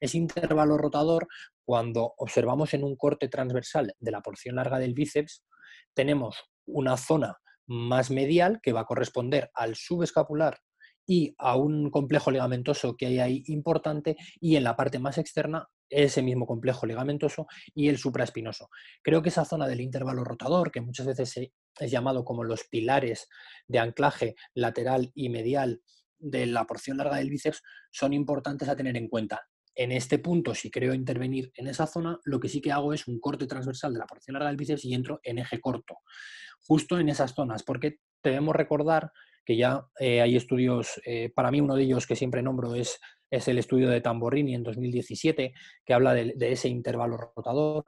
Ese 0.00 0.18
intervalo 0.18 0.76
rotador, 0.76 1.28
cuando 1.64 2.14
observamos 2.16 2.74
en 2.74 2.84
un 2.84 2.96
corte 2.96 3.28
transversal 3.28 3.94
de 3.98 4.10
la 4.10 4.22
porción 4.22 4.56
larga 4.56 4.78
del 4.78 4.94
bíceps, 4.94 5.44
tenemos 5.94 6.36
una 6.66 6.96
zona 6.96 7.38
más 7.68 8.10
medial 8.10 8.60
que 8.62 8.72
va 8.72 8.80
a 8.80 8.86
corresponder 8.86 9.50
al 9.54 9.76
subescapular 9.76 10.58
y 11.06 11.34
a 11.38 11.56
un 11.56 11.90
complejo 11.90 12.30
ligamentoso 12.30 12.96
que 12.96 13.06
hay 13.06 13.18
ahí 13.18 13.42
importante 13.46 14.16
y 14.40 14.56
en 14.56 14.64
la 14.64 14.76
parte 14.76 14.98
más 14.98 15.16
externa 15.16 15.68
ese 15.88 16.22
mismo 16.22 16.46
complejo 16.46 16.86
ligamentoso 16.86 17.46
y 17.74 17.88
el 17.88 17.96
supraespinoso. 17.96 18.68
Creo 19.02 19.22
que 19.22 19.30
esa 19.30 19.44
zona 19.44 19.66
del 19.66 19.80
intervalo 19.80 20.22
rotador, 20.22 20.70
que 20.70 20.82
muchas 20.82 21.06
veces 21.06 21.50
es 21.78 21.90
llamado 21.90 22.24
como 22.24 22.44
los 22.44 22.64
pilares 22.64 23.28
de 23.66 23.78
anclaje 23.78 24.34
lateral 24.54 25.10
y 25.14 25.30
medial 25.30 25.80
de 26.18 26.46
la 26.46 26.66
porción 26.66 26.98
larga 26.98 27.16
del 27.16 27.30
bíceps, 27.30 27.62
son 27.90 28.12
importantes 28.12 28.68
a 28.68 28.76
tener 28.76 28.96
en 28.96 29.08
cuenta. 29.08 29.48
En 29.78 29.92
este 29.92 30.18
punto, 30.18 30.56
si 30.56 30.72
creo 30.72 30.92
intervenir 30.92 31.52
en 31.54 31.68
esa 31.68 31.86
zona, 31.86 32.18
lo 32.24 32.40
que 32.40 32.48
sí 32.48 32.60
que 32.60 32.72
hago 32.72 32.92
es 32.92 33.06
un 33.06 33.20
corte 33.20 33.46
transversal 33.46 33.92
de 33.92 34.00
la 34.00 34.06
porción 34.06 34.34
larga 34.34 34.48
del 34.48 34.56
bíceps 34.56 34.84
y 34.84 34.92
entro 34.92 35.20
en 35.22 35.38
eje 35.38 35.60
corto, 35.60 35.98
justo 36.66 36.98
en 36.98 37.08
esas 37.08 37.32
zonas, 37.32 37.62
porque 37.62 38.00
debemos 38.20 38.56
recordar 38.56 39.12
que 39.46 39.56
ya 39.56 39.86
eh, 40.00 40.20
hay 40.20 40.34
estudios, 40.34 41.00
eh, 41.06 41.30
para 41.32 41.52
mí 41.52 41.60
uno 41.60 41.76
de 41.76 41.84
ellos 41.84 42.08
que 42.08 42.16
siempre 42.16 42.42
nombro 42.42 42.74
es, 42.74 42.98
es 43.30 43.46
el 43.46 43.56
estudio 43.56 43.88
de 43.88 44.00
Tamborrini 44.00 44.56
en 44.56 44.64
2017, 44.64 45.54
que 45.86 45.94
habla 45.94 46.12
de, 46.12 46.34
ese 46.40 46.68
intervalo 46.68 47.16
rotador 47.16 47.84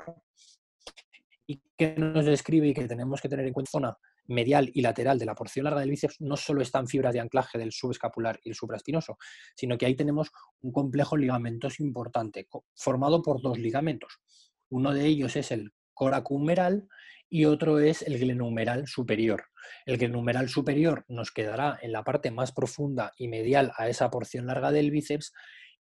y 1.44 1.60
que 1.76 1.96
nos 1.96 2.24
describe 2.24 2.68
y 2.68 2.72
que 2.72 2.86
tenemos 2.86 3.20
que 3.20 3.28
tener 3.28 3.48
en 3.48 3.52
cuenta 3.52 3.72
zona 3.72 3.98
medial 4.30 4.70
y 4.72 4.80
lateral 4.80 5.18
de 5.18 5.26
la 5.26 5.34
porción 5.34 5.64
larga 5.64 5.80
del 5.80 5.90
bíceps 5.90 6.20
no 6.20 6.36
solo 6.36 6.62
están 6.62 6.86
fibras 6.86 7.12
de 7.12 7.20
anclaje 7.20 7.58
del 7.58 7.72
subescapular 7.72 8.40
y 8.42 8.50
el 8.50 8.54
supraespinoso, 8.54 9.18
sino 9.54 9.76
que 9.76 9.86
ahí 9.86 9.94
tenemos 9.94 10.30
un 10.60 10.72
complejo 10.72 11.16
ligamentoso 11.16 11.82
importante 11.82 12.48
formado 12.74 13.22
por 13.22 13.42
dos 13.42 13.58
ligamentos. 13.58 14.20
Uno 14.68 14.94
de 14.94 15.06
ellos 15.06 15.36
es 15.36 15.50
el 15.50 15.72
coracumeral 15.92 16.88
y 17.28 17.44
otro 17.44 17.78
es 17.78 18.02
el 18.02 18.18
glenumeral 18.18 18.86
superior. 18.86 19.44
El 19.84 19.98
glenumeral 19.98 20.48
superior 20.48 21.04
nos 21.08 21.30
quedará 21.30 21.78
en 21.82 21.92
la 21.92 22.04
parte 22.04 22.30
más 22.30 22.52
profunda 22.52 23.12
y 23.16 23.28
medial 23.28 23.72
a 23.76 23.88
esa 23.88 24.10
porción 24.10 24.46
larga 24.46 24.72
del 24.72 24.90
bíceps 24.90 25.32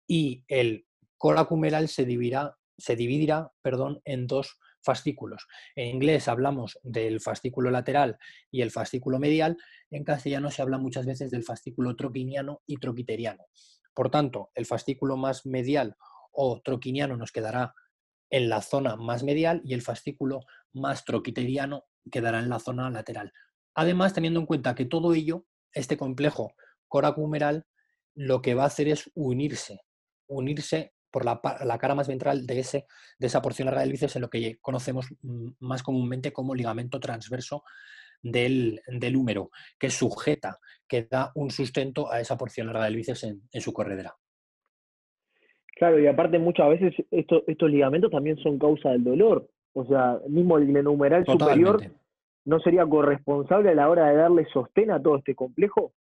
y 0.06 0.44
el 0.48 0.86
coracumeral 1.16 1.88
se 1.88 2.04
dividirá, 2.04 2.56
se 2.76 2.96
dividirá 2.96 3.52
perdón, 3.62 4.00
en 4.04 4.26
dos 4.26 4.58
fascículos. 4.82 5.46
En 5.74 5.88
inglés 5.88 6.28
hablamos 6.28 6.78
del 6.82 7.20
fascículo 7.20 7.70
lateral 7.70 8.18
y 8.50 8.62
el 8.62 8.70
fascículo 8.70 9.18
medial, 9.18 9.56
en 9.90 10.04
castellano 10.04 10.50
se 10.50 10.62
habla 10.62 10.78
muchas 10.78 11.06
veces 11.06 11.30
del 11.30 11.44
fascículo 11.44 11.96
troquiniano 11.96 12.62
y 12.66 12.76
troquiteriano. 12.76 13.46
Por 13.94 14.10
tanto, 14.10 14.50
el 14.54 14.66
fascículo 14.66 15.16
más 15.16 15.46
medial 15.46 15.96
o 16.32 16.60
troquiniano 16.60 17.16
nos 17.16 17.32
quedará 17.32 17.74
en 18.30 18.48
la 18.48 18.62
zona 18.62 18.96
más 18.96 19.22
medial 19.22 19.60
y 19.64 19.74
el 19.74 19.82
fascículo 19.82 20.40
más 20.72 21.04
troquiteriano 21.04 21.86
quedará 22.10 22.38
en 22.38 22.48
la 22.48 22.60
zona 22.60 22.90
lateral. 22.90 23.32
Además, 23.74 24.12
teniendo 24.14 24.40
en 24.40 24.46
cuenta 24.46 24.74
que 24.74 24.84
todo 24.84 25.14
ello, 25.14 25.46
este 25.72 25.96
complejo 25.96 26.54
coracumeral, 26.88 27.66
lo 28.14 28.42
que 28.42 28.54
va 28.54 28.64
a 28.64 28.66
hacer 28.66 28.88
es 28.88 29.10
unirse, 29.14 29.80
unirse 30.26 30.94
por 31.10 31.24
la, 31.24 31.40
cara 31.78 31.94
más 31.94 32.08
ventral 32.08 32.46
de, 32.46 32.60
ese, 32.60 32.86
de 33.18 33.26
esa 33.26 33.42
porción 33.42 33.66
larga 33.66 33.82
del 33.82 33.92
bíceps 33.92 34.16
en 34.16 34.22
lo 34.22 34.30
que 34.30 34.58
conocemos 34.60 35.08
más 35.60 35.82
comúnmente 35.82 36.32
como 36.32 36.54
ligamento 36.54 37.00
transverso 37.00 37.62
del, 38.22 38.80
húmero, 39.16 39.50
que 39.78 39.90
sujeta, 39.90 40.58
que 40.86 41.04
da 41.04 41.32
un 41.34 41.50
sustento 41.50 42.10
a 42.10 42.20
esa 42.20 42.36
porción 42.36 42.66
larga 42.66 42.84
del 42.84 42.96
bíceps 42.96 43.24
en 43.24 43.60
su 43.60 43.72
corredera. 43.72 44.14
Claro, 45.78 46.00
y 46.00 46.08
aparte 46.08 46.40
muchas 46.40 46.70
veces 46.70 46.92
estos 47.12 47.70
ligamentos 47.70 48.10
también 48.10 48.36
son 48.38 48.58
causa 48.58 48.90
del 48.90 49.04
dolor. 49.04 49.48
O 49.74 49.84
sea, 49.84 50.18
mismo 50.28 50.58
el 50.58 50.66
glenumeral 50.66 51.24
superior 51.24 51.80
no 52.44 52.58
sería 52.58 52.84
corresponsable 52.84 53.70
a 53.70 53.74
la 53.74 53.88
hora 53.88 54.08
de 54.08 54.16
darle 54.16 54.48
sostén 54.52 54.90
a 54.90 55.00
todo 55.00 55.18
este 55.18 55.36
complejo. 55.36 55.92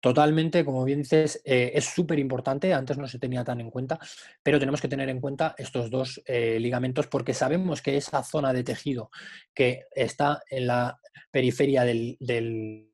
Totalmente, 0.00 0.64
como 0.64 0.84
bien 0.84 1.02
dices, 1.02 1.40
eh, 1.44 1.72
es 1.74 1.86
súper 1.86 2.18
importante, 2.18 2.72
antes 2.72 2.98
no 2.98 3.08
se 3.08 3.18
tenía 3.18 3.44
tan 3.44 3.60
en 3.60 3.70
cuenta, 3.70 3.98
pero 4.42 4.58
tenemos 4.58 4.80
que 4.80 4.88
tener 4.88 5.08
en 5.08 5.20
cuenta 5.20 5.54
estos 5.58 5.90
dos 5.90 6.22
eh, 6.26 6.60
ligamentos 6.60 7.06
porque 7.06 7.34
sabemos 7.34 7.82
que 7.82 7.96
esa 7.96 8.22
zona 8.22 8.52
de 8.52 8.62
tejido 8.62 9.10
que 9.54 9.84
está 9.90 10.42
en 10.50 10.66
la 10.66 11.00
periferia 11.30 11.84
del, 11.84 12.16
de 12.20 12.90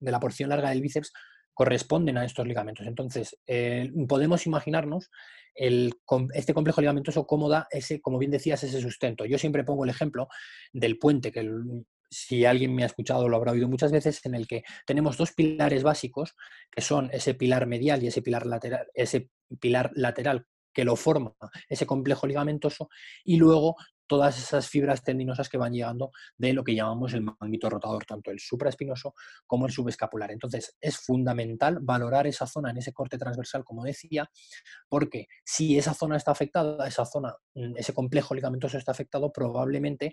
la 0.00 0.20
porción 0.20 0.50
larga 0.50 0.70
del 0.70 0.82
bíceps 0.82 1.12
corresponden 1.54 2.18
a 2.18 2.24
estos 2.26 2.46
ligamentos. 2.46 2.86
Entonces, 2.86 3.38
eh, 3.46 3.90
podemos 4.06 4.46
imaginarnos 4.46 5.10
el, 5.54 5.94
este 6.34 6.52
complejo 6.52 6.82
ligamentoso 6.82 7.26
cómo 7.26 7.48
da 7.48 7.66
ese, 7.70 8.02
como 8.02 8.18
bien 8.18 8.30
decías, 8.30 8.62
ese 8.62 8.80
sustento. 8.82 9.24
Yo 9.24 9.38
siempre 9.38 9.64
pongo 9.64 9.84
el 9.84 9.90
ejemplo 9.90 10.28
del 10.72 10.98
puente, 10.98 11.32
que 11.32 11.48
si 12.10 12.44
alguien 12.44 12.74
me 12.74 12.82
ha 12.82 12.86
escuchado 12.86 13.28
lo 13.28 13.36
habrá 13.36 13.52
oído 13.52 13.68
muchas 13.68 13.92
veces, 13.92 14.24
en 14.24 14.34
el 14.34 14.46
que 14.46 14.62
tenemos 14.86 15.16
dos 15.16 15.32
pilares 15.32 15.82
básicos, 15.82 16.34
que 16.70 16.82
son 16.82 17.10
ese 17.12 17.34
pilar 17.34 17.66
medial 17.66 18.02
y 18.02 18.08
ese 18.08 18.22
pilar 18.22 18.46
lateral, 18.46 18.86
ese 18.94 19.30
pilar 19.60 19.90
lateral 19.94 20.46
que 20.72 20.84
lo 20.84 20.94
forma 20.94 21.32
ese 21.70 21.86
complejo 21.86 22.26
ligamentoso, 22.26 22.90
y 23.24 23.38
luego 23.38 23.76
todas 24.06 24.38
esas 24.38 24.68
fibras 24.68 25.02
tendinosas 25.02 25.48
que 25.48 25.58
van 25.58 25.72
llegando 25.72 26.10
de 26.36 26.52
lo 26.52 26.64
que 26.64 26.74
llamamos 26.74 27.12
el 27.14 27.22
manguito 27.22 27.68
rotador, 27.68 28.04
tanto 28.04 28.30
el 28.30 28.38
supraespinoso 28.38 29.14
como 29.46 29.66
el 29.66 29.72
subescapular. 29.72 30.30
Entonces, 30.30 30.76
es 30.80 30.98
fundamental 30.98 31.78
valorar 31.80 32.26
esa 32.26 32.46
zona 32.46 32.70
en 32.70 32.78
ese 32.78 32.92
corte 32.92 33.18
transversal, 33.18 33.64
como 33.64 33.84
decía, 33.84 34.30
porque 34.88 35.26
si 35.44 35.78
esa 35.78 35.94
zona 35.94 36.16
está 36.16 36.30
afectada, 36.32 36.86
esa 36.86 37.04
zona, 37.04 37.34
mm, 37.54 37.76
ese 37.76 37.92
complejo 37.92 38.34
ligamentoso 38.34 38.78
está 38.78 38.92
afectado, 38.92 39.32
probablemente 39.32 40.12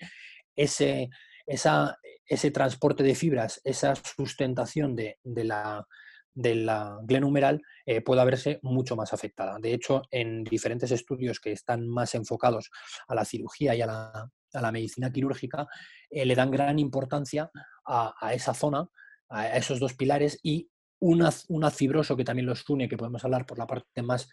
ese, 0.56 1.10
ese 1.46 2.52
transporte 2.52 3.04
de 3.04 3.16
fibras, 3.16 3.62
esa 3.64 3.96
sustentación 3.96 4.96
de 4.96 5.18
la 5.24 5.86
de 6.34 6.56
la 6.56 7.00
glenumeral 7.04 7.62
eh, 7.86 8.04
verse 8.06 8.60
mucho 8.64 8.96
más 8.96 9.14
afectada. 9.14 9.60
De 9.60 9.74
hecho, 9.74 10.04
en 10.12 10.44
diferentes 10.44 10.92
estudios 10.92 11.40
que 11.40 11.52
están 11.52 11.88
más 11.88 12.16
enfocados 12.16 12.72
a 13.08 13.16
la 13.16 13.26
cirugía 13.26 13.76
y 13.76 13.82
a 13.82 13.88
la, 13.88 14.72
medicina 14.72 15.12
quirúrgica, 15.12 15.68
eh, 16.10 16.26
le 16.26 16.36
dan 16.36 16.52
gran 16.52 16.80
importancia 16.80 17.52
a, 17.86 18.34
esa 18.34 18.54
zona, 18.54 18.88
a 19.30 19.58
esos 19.58 19.80
dos 19.80 19.94
pilares 19.94 20.40
y 20.44 20.70
una, 21.00 21.32
una, 21.50 21.70
fibroso 21.70 22.16
que 22.16 22.24
también 22.24 22.46
los 22.46 22.68
une, 22.70 22.88
que 22.88 22.98
podemos 22.98 23.24
hablar 23.26 23.46
por 23.46 23.58
la 23.58 23.68
parte 23.68 24.02
más 24.02 24.30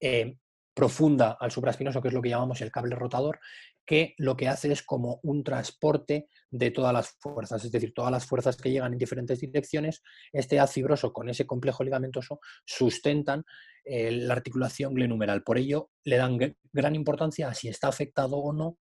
eh, 0.00 0.38
profunda 0.74 1.36
al 1.40 1.52
supraespinoso, 1.52 2.02
que 2.02 2.08
es 2.08 2.14
lo 2.14 2.20
que 2.20 2.30
llamamos 2.30 2.60
el 2.60 2.72
cable 2.72 2.96
rotador, 2.96 3.38
que 3.86 4.14
lo 4.18 4.36
que 4.36 4.48
hace 4.48 4.72
es 4.72 4.82
como 4.82 5.20
un 5.22 5.44
transporte 5.44 6.26
de 6.50 6.70
todas 6.70 6.92
las 6.92 7.16
fuerzas, 7.20 7.64
es 7.64 7.70
decir, 7.70 7.94
todas 7.94 8.10
las 8.10 8.26
fuerzas 8.26 8.56
que 8.56 8.70
llegan 8.70 8.92
en 8.92 8.98
diferentes 8.98 9.40
direcciones, 9.40 10.02
este 10.32 10.58
haz 10.58 10.72
fibroso 10.72 11.12
con 11.12 11.28
ese 11.28 11.46
complejo 11.46 11.84
ligamentoso 11.84 12.40
sustentan 12.64 13.44
eh, 13.84 14.10
la 14.10 14.34
articulación 14.34 14.94
glenumeral. 14.94 15.42
Por 15.44 15.58
ello, 15.58 15.90
le 16.02 16.16
dan 16.16 16.56
gran 16.72 16.94
importancia 16.94 17.48
a 17.48 17.54
si 17.54 17.68
está 17.68 17.88
afectado 17.88 18.36
o 18.38 18.52
no 18.52 18.78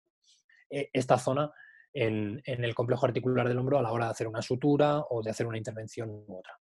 eh, 0.70 0.90
esta 0.94 1.20
zona 1.20 1.52
en, 1.94 2.42
en, 2.46 2.64
el 2.64 2.74
complejo 2.74 3.06
articular 3.06 3.48
del 3.48 3.60
hombro 3.60 3.78
a 3.78 3.84
la 3.84 3.92
hora 3.92 4.06
de 4.06 4.12
hacer 4.12 4.28
una 4.28 4.42
sutura 4.42 5.00
o 5.10 5.22
de 5.22 5.30
hacer 5.30 5.46
una 5.46 5.60
intervención 5.60 6.10
u 6.10 6.40
otra. 6.40 6.58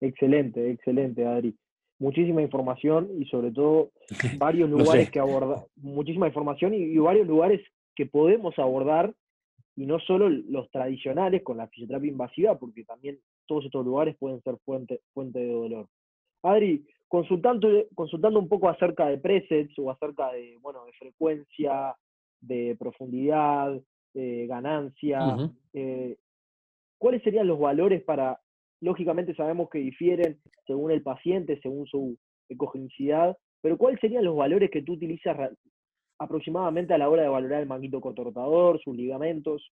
Excelente, 0.00 0.70
excelente, 0.70 1.26
Adri 1.26 1.58
muchísima 1.98 2.42
información 2.42 3.10
y 3.18 3.24
sobre 3.26 3.50
todo 3.50 3.90
varios 4.38 4.68
lugares 4.68 5.10
que 5.10 5.20
abordar, 5.20 5.64
muchísima 5.76 6.26
información 6.26 6.74
y, 6.74 6.96
varios 6.98 7.26
lugares 7.26 7.60
que 7.94 8.06
podemos 8.06 8.58
abordar 8.58 9.14
y 9.76 9.86
no 9.86 9.98
solo 10.00 10.28
los 10.28 10.70
tradicionales 10.70 11.42
con 11.42 11.56
la 11.56 11.68
fisioterapia 11.68 12.10
invasiva, 12.10 12.58
porque 12.58 12.84
también 12.84 13.18
todos 13.46 13.64
estos 13.64 13.84
lugares 13.84 14.16
pueden 14.16 14.40
ser 14.42 14.56
fuente, 14.64 15.00
fuente 15.12 15.40
de 15.40 15.52
dolor. 15.52 15.88
Adri, 16.42 16.86
consultando, 17.08 17.68
consultando 17.94 18.38
un 18.38 18.48
poco 18.48 18.68
acerca 18.68 19.06
de 19.06 19.18
presets 19.18 19.76
o 19.78 19.90
acerca 19.90 20.32
de, 20.32 20.58
bueno, 20.60 20.84
de 20.84 20.92
frecuencia, 20.92 21.96
de 22.40 22.76
profundidad, 22.78 23.80
de 24.12 24.46
ganancia, 24.46 25.50
eh, 25.72 26.16
¿cuáles 26.98 27.22
serían 27.22 27.48
los 27.48 27.58
valores 27.58 28.02
para 28.02 28.40
Lógicamente 28.80 29.34
sabemos 29.34 29.68
que 29.70 29.78
difieren 29.78 30.40
según 30.66 30.90
el 30.90 31.02
paciente, 31.02 31.58
según 31.62 31.86
su 31.86 32.18
ecogenicidad, 32.48 33.36
pero 33.60 33.78
¿cuáles 33.78 34.00
serían 34.00 34.24
los 34.24 34.36
valores 34.36 34.70
que 34.70 34.82
tú 34.82 34.92
utilizas 34.92 35.36
aproximadamente 36.18 36.94
a 36.94 36.98
la 36.98 37.08
hora 37.08 37.22
de 37.22 37.28
valorar 37.28 37.62
el 37.62 37.68
manguito 37.68 38.00
cortorotador, 38.00 38.80
sus 38.82 38.94
ligamentos? 38.94 39.72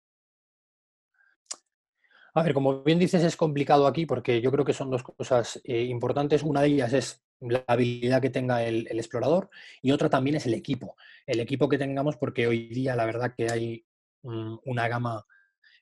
A 2.34 2.44
ver, 2.44 2.54
como 2.54 2.82
bien 2.84 2.98
dices, 2.98 3.24
es 3.24 3.36
complicado 3.36 3.86
aquí 3.88 4.06
porque 4.06 4.40
yo 4.40 4.52
creo 4.52 4.64
que 4.64 4.74
son 4.74 4.90
dos 4.90 5.04
cosas 5.04 5.62
eh, 5.66 5.84
importantes. 5.84 6.44
Una 6.44 6.62
de 6.62 6.68
ellas 6.68 6.94
es 6.94 7.22
la 7.42 7.64
habilidad 7.68 8.22
que 8.22 8.30
tenga 8.30 8.64
el, 8.64 8.88
explorador 8.88 9.50
y 9.82 9.92
otra 9.92 10.10
también 10.10 10.38
es 10.38 10.46
el 10.46 10.54
equipo. 10.54 10.96
El 11.26 11.42
equipo 11.42 11.68
que 11.68 11.78
tengamos 11.78 12.16
porque 12.16 12.48
hoy 12.48 12.68
día 12.70 12.96
la 12.96 13.06
verdad 13.06 13.34
que 13.36 13.52
hay 13.52 13.86
mm, 14.24 14.60
una 14.64 14.88
gama 14.88 15.26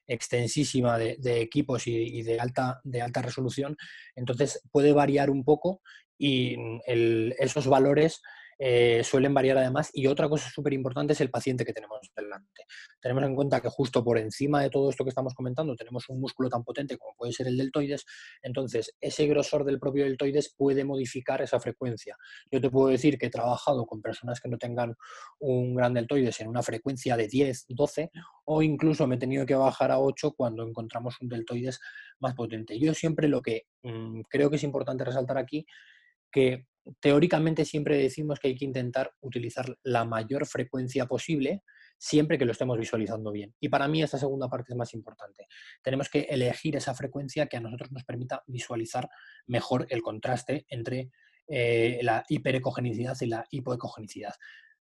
extensísima 0.09 0.97
de, 0.97 1.41
equipos 1.41 1.87
y, 1.87 2.21
de, 2.23 2.39
alta, 2.39 2.81
de 2.83 3.01
alta 3.01 3.21
resolución, 3.21 3.77
entonces 4.15 4.61
puede 4.71 4.91
variar 4.91 5.29
un 5.29 5.43
poco 5.43 5.81
y 6.17 6.57
mm, 6.57 7.31
esos 7.39 7.67
valores 7.67 8.21
eh, 8.61 9.03
suelen 9.05 9.33
variar 9.33 9.57
además. 9.57 9.89
Y 9.93 10.07
otra 10.07 10.27
cosa 10.27 10.49
súper 10.49 10.73
importante 10.73 11.13
es 11.13 11.21
el 11.21 11.31
paciente 11.31 11.63
que 11.63 11.71
tenemos 11.71 11.99
delante. 12.13 12.65
Tenemos 13.01 13.23
en 13.23 13.33
cuenta 13.33 13.61
que 13.61 13.69
justo 13.69 14.03
por 14.03 14.17
encima 14.17 14.61
de 14.61 14.69
todo 14.69 14.89
esto 14.89 15.05
que 15.05 15.09
estamos 15.09 15.33
comentando 15.33 15.75
tenemos 15.77 16.09
un 16.09 16.19
músculo 16.19 16.49
tan 16.49 16.63
potente 16.63 16.97
como 16.97 17.15
puede 17.15 17.31
ser 17.31 17.47
el 17.47 17.57
deltoides, 17.57 18.05
entonces 18.41 18.93
ese 18.99 19.25
grosor 19.27 19.63
del 19.63 19.79
propio 19.79 20.03
deltoides 20.03 20.53
puede 20.57 20.83
modificar 20.83 21.41
esa 21.41 21.59
frecuencia. 21.59 22.17
Yo 22.51 22.59
te 22.59 22.69
puedo 22.69 22.89
decir 22.89 23.17
que 23.17 23.27
he 23.27 23.29
trabajado 23.29 23.85
con 23.85 24.01
personas 24.01 24.41
que 24.41 24.49
no 24.49 24.57
tengan 24.57 24.95
un 25.39 25.75
gran 25.75 25.93
deltoides 25.93 26.41
en 26.41 26.47
una 26.47 26.61
frecuencia 26.61 27.15
de 27.15 27.27
10, 27.27 27.65
12 27.69 28.11
o 28.45 28.61
incluso 28.61 29.07
me 29.07 29.15
he 29.15 29.19
tenido 29.19 29.45
que 29.45 29.55
bajar 29.55 29.91
a 29.91 29.99
8 29.99 30.33
cuando 30.35 30.67
encontramos 30.67 31.15
un 31.21 31.29
deltoides 31.29 31.79
más 32.19 32.35
potente. 32.35 32.77
Yo 32.77 32.93
siempre 32.93 33.29
lo 33.29 33.41
que 33.41 33.67
mm, 33.83 34.21
creo 34.29 34.49
que 34.49 34.57
es 34.57 34.63
importante 34.63 35.05
resaltar 35.05 35.37
aquí 35.37 35.65
que 36.31 36.65
teóricamente 36.99 37.65
siempre 37.65 37.97
decimos 37.97 38.39
que 38.39 38.49
hay 38.49 38.55
que 38.55 38.65
intentar 38.65 39.11
utilizar 39.21 39.77
la 39.83 40.05
mayor 40.05 40.45
frecuencia 40.45 41.05
posible 41.05 41.63
siempre 41.97 42.37
que 42.37 42.45
lo 42.45 42.53
estemos 42.53 42.77
visualizando 42.77 43.31
bien. 43.31 43.53
Y 43.59 43.69
para 43.69 43.87
mí 43.87 44.01
esta 44.01 44.17
segunda 44.17 44.47
parte 44.47 44.73
es 44.73 44.77
más 44.77 44.93
importante. 44.93 45.47
Tenemos 45.83 46.09
que 46.09 46.21
elegir 46.21 46.75
esa 46.75 46.95
frecuencia 46.95 47.47
que 47.47 47.57
a 47.57 47.59
nosotros 47.59 47.91
nos 47.91 48.05
permita 48.05 48.43
visualizar 48.47 49.09
mejor 49.47 49.85
el 49.89 50.01
contraste 50.01 50.65
entre 50.69 51.11
eh, 51.47 51.99
la 52.01 52.23
hiperecogenicidad 52.29 53.17
y 53.19 53.25
la 53.25 53.45
hipoecogenicidad. 53.51 54.33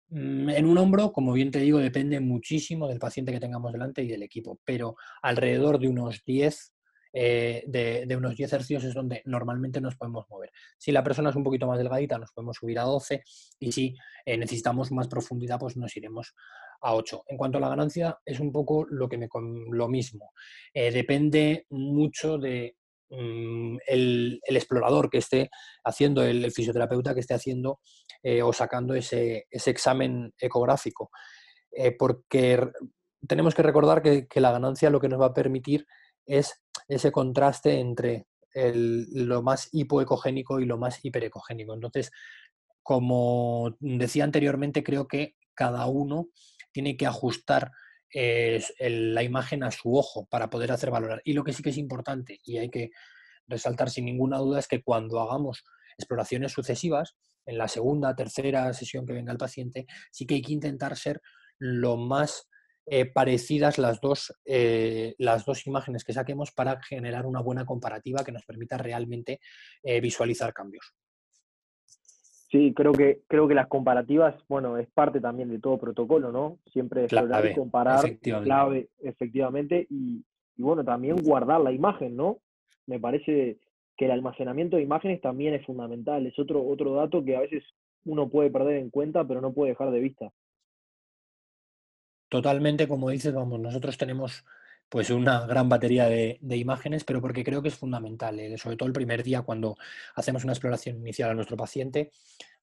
Mm, 0.09 0.49
en 0.49 0.65
un 0.65 0.77
hombro, 0.77 1.11
como 1.11 1.33
bien 1.33 1.51
te 1.51 1.59
digo, 1.59 1.79
depende 1.79 2.19
muchísimo 2.19 2.87
del 2.87 2.99
paciente 2.99 3.31
que 3.31 3.39
tengamos 3.39 3.71
delante 3.71 4.03
y 4.03 4.07
del 4.07 4.23
equipo, 4.23 4.59
pero 4.65 4.95
alrededor 5.21 5.79
de 5.79 5.89
unos 5.89 6.23
10 6.23 6.73
eh, 7.15 7.63
de, 7.67 8.15
unos 8.15 8.35
10 8.35 8.53
hercios 8.53 8.83
es 8.83 8.93
donde 8.95 9.21
normalmente 9.25 9.79
nos 9.79 9.95
podemos 9.95 10.25
mover. 10.29 10.51
Si 10.77 10.91
la 10.91 11.03
persona 11.03 11.29
es 11.29 11.35
un 11.35 11.43
poquito 11.43 11.67
más 11.67 11.77
delgadita, 11.77 12.17
nos 12.17 12.31
podemos 12.31 12.57
subir 12.57 12.79
a 12.79 12.83
12 12.83 13.23
y 13.59 13.71
si 13.71 13.95
eh, 14.25 14.37
necesitamos 14.37 14.91
más 14.91 15.07
profundidad, 15.07 15.59
pues 15.59 15.77
nos 15.77 15.95
iremos 15.95 16.33
a 16.81 16.95
8. 16.95 17.25
En 17.27 17.37
cuanto 17.37 17.59
a 17.59 17.61
la 17.61 17.69
ganancia, 17.69 18.17
es 18.25 18.39
un 18.39 18.51
poco 18.51 18.85
lo, 18.89 19.07
que 19.07 19.17
me, 19.17 19.29
lo 19.71 19.87
mismo. 19.87 20.31
Eh, 20.73 20.91
depende 20.91 21.67
mucho 21.69 22.39
de 22.39 22.77
mm, 23.11 23.77
el, 23.85 24.41
explorador 24.47 25.11
que 25.11 25.19
esté 25.19 25.51
haciendo, 25.83 26.23
el, 26.23 26.51
fisioterapeuta 26.51 27.13
que 27.13 27.19
esté 27.19 27.35
haciendo 27.35 27.79
o 28.43 28.53
sacando 28.53 28.95
ese, 28.95 29.47
examen 29.51 30.33
ecográfico. 30.39 31.11
porque 31.99 32.57
tenemos 33.27 33.53
que 33.53 33.63
recordar 33.63 34.01
que, 34.01 34.27
que, 34.27 34.39
la 34.39 34.53
ganancia 34.53 34.89
lo 34.89 35.01
que 35.01 35.09
nos 35.09 35.19
va 35.19 35.27
a 35.27 35.33
permitir 35.33 35.85
es 36.25 36.61
ese 36.87 37.11
contraste 37.11 37.79
entre 37.79 38.25
lo 38.55 39.41
más 39.41 39.69
hipoecogénico 39.71 40.59
y 40.59 40.65
lo 40.65 40.77
más 40.77 41.03
hiperecogénico. 41.03 41.73
Entonces, 41.73 42.11
como 42.83 43.75
decía 43.79 44.23
anteriormente, 44.23 44.83
creo 44.83 45.07
que 45.07 45.35
cada 45.55 45.87
uno 45.87 46.27
tiene 46.71 46.97
que 46.97 47.07
ajustar 47.07 47.71
eh, 48.13 48.63
la 48.79 49.23
imagen 49.23 49.63
a 49.63 49.71
su 49.71 49.95
ojo 49.95 50.27
para 50.29 50.49
poder 50.49 50.71
hacer 50.71 50.91
valorar. 50.91 51.21
Y 51.25 51.33
lo 51.33 51.43
que 51.43 51.53
sí 51.53 51.63
que 51.63 51.71
es 51.71 51.77
importante 51.77 52.39
y 52.43 52.57
hay 52.57 52.69
que 52.69 52.91
resaltar 53.47 53.89
sin 53.89 54.05
ninguna 54.05 54.37
duda 54.37 54.59
es 54.59 54.67
que 54.67 54.83
cuando 54.83 55.19
hagamos 55.19 55.63
exploraciones 55.97 56.51
sucesivas, 56.51 57.15
en 57.45 57.57
la 57.57 57.67
segunda, 57.67 58.15
tercera 58.15 58.71
sesión 58.73 59.05
que 59.05 59.13
venga 59.13 59.31
el 59.31 59.37
paciente, 59.37 59.85
sí 60.11 60.25
que 60.25 60.35
hay 60.35 60.41
que 60.41 60.53
intentar 60.53 60.95
ser 60.95 61.21
lo 61.57 61.97
más 61.97 62.47
eh, 62.85 63.05
parecidas 63.05 63.77
las 63.77 64.01
dos, 64.01 64.33
eh, 64.45 65.15
las 65.17 65.45
dos 65.45 65.65
imágenes 65.67 66.03
que 66.03 66.13
saquemos 66.13 66.51
para 66.51 66.81
generar 66.81 67.25
una 67.25 67.41
buena 67.41 67.65
comparativa 67.65 68.23
que 68.25 68.31
nos 68.31 68.45
permita 68.45 68.77
realmente 68.77 69.39
eh, 69.83 70.01
visualizar 70.01 70.53
cambios. 70.53 70.93
Sí, 72.51 72.73
creo 72.75 72.91
que, 72.91 73.21
creo 73.27 73.47
que 73.47 73.55
las 73.55 73.67
comparativas, 73.67 74.35
bueno, 74.47 74.77
es 74.77 74.87
parte 74.93 75.19
también 75.19 75.49
de 75.49 75.59
todo 75.59 75.79
protocolo, 75.79 76.31
¿no? 76.31 76.59
Siempre 76.71 77.07
clave, 77.07 77.55
comparar, 77.55 78.05
efectivamente. 78.05 78.47
clave, 78.47 78.89
efectivamente, 79.01 79.87
y, 79.89 80.23
y, 80.55 80.61
bueno, 80.61 80.83
también 80.83 81.15
guardar 81.15 81.61
la 81.61 81.71
imagen, 81.71 82.15
¿no? 82.15 82.41
Me 82.85 82.99
parece 82.99 83.57
que 83.97 84.05
el 84.05 84.11
almacenamiento 84.11 84.77
de 84.77 84.83
imágenes 84.83 85.21
también 85.21 85.53
es 85.53 85.65
fundamental, 85.65 86.27
es 86.27 86.37
otro, 86.37 86.63
otro 86.63 86.93
dato 86.93 87.23
que 87.23 87.35
a 87.35 87.39
veces 87.39 87.63
uno 88.05 88.29
puede 88.29 88.51
perder 88.51 88.77
en 88.77 88.89
cuenta, 88.89 89.25
pero 89.25 89.41
no 89.41 89.53
puede 89.53 89.71
dejar 89.71 89.91
de 89.91 89.99
vista. 89.99 90.31
Totalmente, 92.33 92.87
como 92.87 93.11
dices, 93.11 93.31
vamos, 93.31 93.59
nosotros 93.59 93.95
tenemos 93.95 94.43
pues 94.89 95.11
una 95.11 95.45
gran 95.45 95.69
batería 95.69 96.07
de, 96.07 96.39
imágenes, 96.41 97.03
pero 97.03 97.21
porque 97.21 97.43
creo 97.43 97.61
que 97.61 97.67
es 97.67 97.75
fundamental, 97.75 98.39
eh, 98.39 98.57
sobre 98.57 98.75
todo 98.75 98.87
el 98.87 98.93
primer 98.93 99.21
día 99.21 99.43
cuando 99.43 99.77
hacemos 100.15 100.43
una 100.43 100.53
exploración 100.53 100.97
inicial 100.97 101.29
a 101.29 101.35
nuestro 101.35 101.55
paciente, 101.55 102.09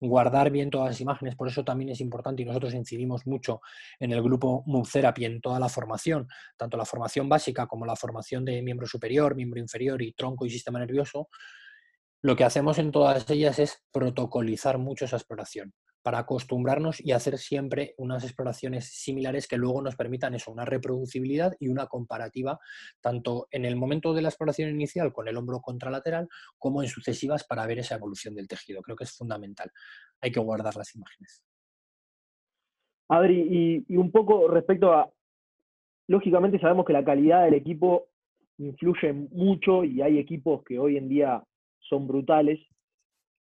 guardar 0.00 0.50
bien 0.50 0.70
todas 0.70 0.88
las 0.88 1.00
imágenes, 1.00 1.36
por 1.36 1.46
eso 1.46 1.62
también 1.62 1.90
es 1.90 2.00
importante 2.00 2.42
y 2.42 2.46
nosotros 2.46 2.74
incidimos 2.74 3.28
mucho 3.28 3.60
en 4.00 4.10
el 4.10 4.20
grupo 4.24 4.64
Move 4.66 4.88
en 5.18 5.40
toda 5.40 5.60
la 5.60 5.68
formación, 5.68 6.26
tanto 6.56 6.76
la 6.76 6.84
formación 6.84 7.28
básica 7.28 7.68
como 7.68 7.86
la 7.86 7.94
formación 7.94 8.44
de 8.44 8.62
miembro 8.62 8.88
superior, 8.88 9.36
miembro 9.36 9.60
inferior 9.60 10.02
y 10.02 10.14
tronco 10.14 10.46
y 10.46 10.50
sistema 10.50 10.80
nervioso, 10.80 11.28
lo 12.22 12.34
que 12.34 12.42
hacemos 12.42 12.78
en 12.78 12.90
todas 12.90 13.30
ellas 13.30 13.60
es 13.60 13.84
protocolizar 13.92 14.78
mucho 14.78 15.04
esa 15.04 15.14
exploración 15.14 15.72
para 16.02 16.18
acostumbrarnos 16.18 17.04
y 17.04 17.12
hacer 17.12 17.38
siempre 17.38 17.94
unas 17.98 18.24
exploraciones 18.24 18.86
similares 18.86 19.46
que 19.46 19.56
luego 19.56 19.82
nos 19.82 19.96
permitan 19.96 20.34
eso, 20.34 20.50
una 20.50 20.64
reproducibilidad 20.64 21.54
y 21.58 21.68
una 21.68 21.86
comparativa, 21.86 22.58
tanto 23.00 23.48
en 23.50 23.64
el 23.64 23.76
momento 23.76 24.14
de 24.14 24.22
la 24.22 24.28
exploración 24.28 24.70
inicial 24.70 25.12
con 25.12 25.28
el 25.28 25.36
hombro 25.36 25.60
contralateral, 25.60 26.28
como 26.58 26.82
en 26.82 26.88
sucesivas 26.88 27.44
para 27.44 27.66
ver 27.66 27.78
esa 27.80 27.96
evolución 27.96 28.34
del 28.34 28.48
tejido. 28.48 28.82
Creo 28.82 28.96
que 28.96 29.04
es 29.04 29.16
fundamental. 29.16 29.70
Hay 30.20 30.32
que 30.32 30.40
guardar 30.40 30.76
las 30.76 30.94
imágenes. 30.94 31.44
Adri, 33.08 33.84
y, 33.88 33.96
un 33.96 34.12
poco 34.12 34.46
respecto 34.48 34.92
a, 34.92 35.10
lógicamente 36.06 36.60
sabemos 36.60 36.86
que 36.86 36.92
la 36.92 37.04
calidad 37.04 37.44
del 37.44 37.54
equipo 37.54 38.06
influye 38.58 39.12
mucho 39.12 39.84
y 39.84 40.00
hay 40.00 40.18
equipos 40.18 40.62
que 40.64 40.78
hoy 40.78 40.96
en 40.96 41.08
día 41.08 41.42
son 41.80 42.06
brutales, 42.06 42.60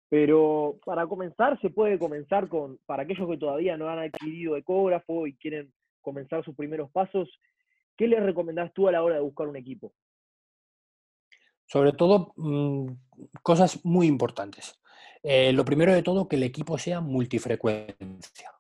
pero 0.09 0.79
para 0.85 1.07
comenzar, 1.07 1.61
se 1.61 1.71
puede 1.71 1.99
comenzar 1.99 2.49
con, 2.49 2.79
para 2.87 3.03
aquellos 3.03 3.29
que 3.29 3.37
todavía 3.37 3.77
no 3.77 3.89
han 3.89 3.99
adquirido 3.99 4.57
ecógrafo 4.57 5.27
y 5.27 5.37
quieren 5.37 5.73
comenzar 6.01 6.45
sus 6.45 6.57
primeros 6.57 6.91
pasos, 6.91 7.29
¿qué 7.97 8.07
les 8.07 8.23
recomendás 8.23 8.73
tú 8.73 8.89
a 8.89 8.93
la 8.93 9.03
hora 9.03 9.17
de 9.17 9.21
buscar 9.21 9.49
un 9.49 9.57
equipo? 9.57 9.93
Sobre 11.67 11.93
todo, 11.93 12.33
mm, 12.37 12.93
cosas 13.43 13.85
muy 13.85 14.07
importantes. 14.07 14.81
Eh, 15.23 15.53
lo 15.53 15.65
primero 15.65 15.93
de 15.93 16.03
todo, 16.03 16.29
que 16.29 16.37
el 16.37 16.45
equipo 16.45 16.79
sea 16.79 17.01
multifrecuencia. 17.01 18.58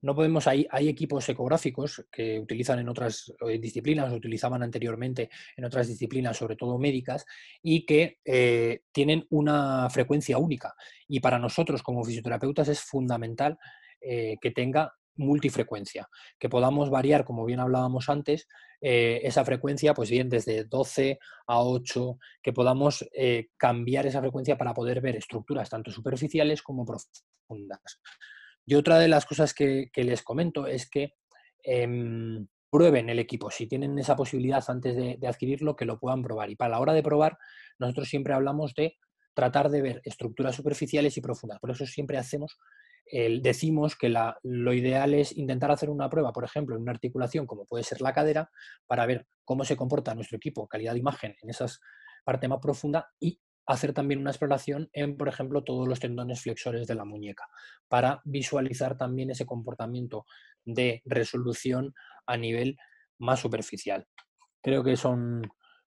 No 0.00 0.14
podemos, 0.14 0.46
hay, 0.46 0.66
hay 0.70 0.88
equipos 0.88 1.28
ecográficos 1.28 2.06
que 2.10 2.38
utilizan 2.38 2.78
en 2.78 2.88
otras 2.88 3.32
eh, 3.48 3.58
disciplinas, 3.58 4.12
utilizaban 4.12 4.62
anteriormente 4.62 5.28
en 5.56 5.64
otras 5.64 5.88
disciplinas, 5.88 6.36
sobre 6.36 6.54
todo 6.54 6.78
médicas, 6.78 7.24
y 7.62 7.84
que 7.84 8.18
eh, 8.24 8.82
tienen 8.92 9.26
una 9.30 9.90
frecuencia 9.90 10.38
única. 10.38 10.74
Y 11.08 11.18
para 11.18 11.38
nosotros 11.38 11.82
como 11.82 12.04
fisioterapeutas 12.04 12.68
es 12.68 12.80
fundamental 12.80 13.58
eh, 14.00 14.36
que 14.40 14.52
tenga 14.52 14.92
multifrecuencia, 15.16 16.08
que 16.38 16.48
podamos 16.48 16.90
variar, 16.90 17.24
como 17.24 17.44
bien 17.44 17.58
hablábamos 17.58 18.08
antes, 18.08 18.46
esa 18.80 19.44
frecuencia, 19.44 19.92
pues 19.92 20.10
bien, 20.10 20.28
desde 20.28 20.62
12 20.62 21.18
a 21.48 21.60
8, 21.60 22.18
que 22.40 22.52
podamos 22.52 23.04
cambiar 23.56 24.06
esa 24.06 24.20
frecuencia 24.20 24.56
para 24.56 24.72
poder 24.72 25.00
ver 25.00 25.16
estructuras 25.16 25.68
tanto 25.68 25.90
superficiales 25.90 26.62
como 26.62 26.86
profundas. 26.86 27.98
Y 28.68 28.74
otra 28.74 28.98
de 28.98 29.08
las 29.08 29.24
cosas 29.24 29.54
que, 29.54 29.90
les 29.94 30.22
comento 30.22 30.66
es 30.66 30.90
que 30.90 31.14
em, 31.62 32.46
prueben 32.68 33.08
el 33.08 33.18
equipo. 33.18 33.50
Si 33.50 33.66
tienen 33.66 33.98
esa 33.98 34.14
posibilidad 34.14 34.62
antes 34.68 34.94
de, 34.94 35.26
adquirirlo, 35.26 35.74
que 35.74 35.86
lo 35.86 35.98
puedan 35.98 36.22
probar. 36.22 36.50
Y 36.50 36.54
para 36.54 36.72
la 36.72 36.80
hora 36.80 36.92
de 36.92 37.02
probar, 37.02 37.38
nosotros 37.78 38.08
siempre 38.08 38.34
hablamos 38.34 38.74
de 38.74 38.98
tratar 39.32 39.70
de 39.70 39.80
ver 39.80 40.02
estructuras 40.04 40.54
superficiales 40.54 41.16
y 41.16 41.22
profundas. 41.22 41.58
Por 41.60 41.70
eso 41.70 41.86
siempre 41.86 42.18
hacemos, 42.18 42.58
decimos 43.40 43.96
que 43.96 44.10
lo 44.42 44.72
ideal 44.74 45.14
es 45.14 45.34
intentar 45.34 45.70
hacer 45.70 45.88
una 45.88 46.10
prueba, 46.10 46.34
por 46.34 46.44
ejemplo, 46.44 46.76
en 46.76 46.82
una 46.82 46.92
articulación 46.92 47.46
como 47.46 47.64
puede 47.64 47.84
ser 47.84 48.02
la 48.02 48.12
cadera, 48.12 48.50
para 48.86 49.06
ver 49.06 49.26
cómo 49.46 49.64
se 49.64 49.76
comporta 49.76 50.14
nuestro 50.14 50.36
equipo, 50.36 50.68
calidad 50.68 50.92
de 50.92 50.98
imagen 50.98 51.34
en 51.40 51.48
esa 51.48 51.64
parte 52.22 52.48
más 52.48 52.58
profunda 52.60 53.08
y 53.18 53.40
hacer 53.68 53.92
también 53.92 54.20
una 54.20 54.30
exploración 54.30 54.88
en, 54.94 55.16
por 55.16 55.28
ejemplo, 55.28 55.62
todos 55.62 55.86
los 55.86 56.00
tendones 56.00 56.40
flexores 56.40 56.86
de 56.86 56.94
la 56.94 57.04
muñeca, 57.04 57.48
para 57.86 58.22
visualizar 58.24 58.96
también 58.96 59.30
ese 59.30 59.44
comportamiento 59.44 60.24
de 60.64 61.02
resolución 61.04 61.94
a 62.26 62.38
nivel 62.38 62.78
más 63.18 63.40
superficial. 63.40 64.06
Creo 64.62 64.82
que 64.82 64.96
son 64.96 65.42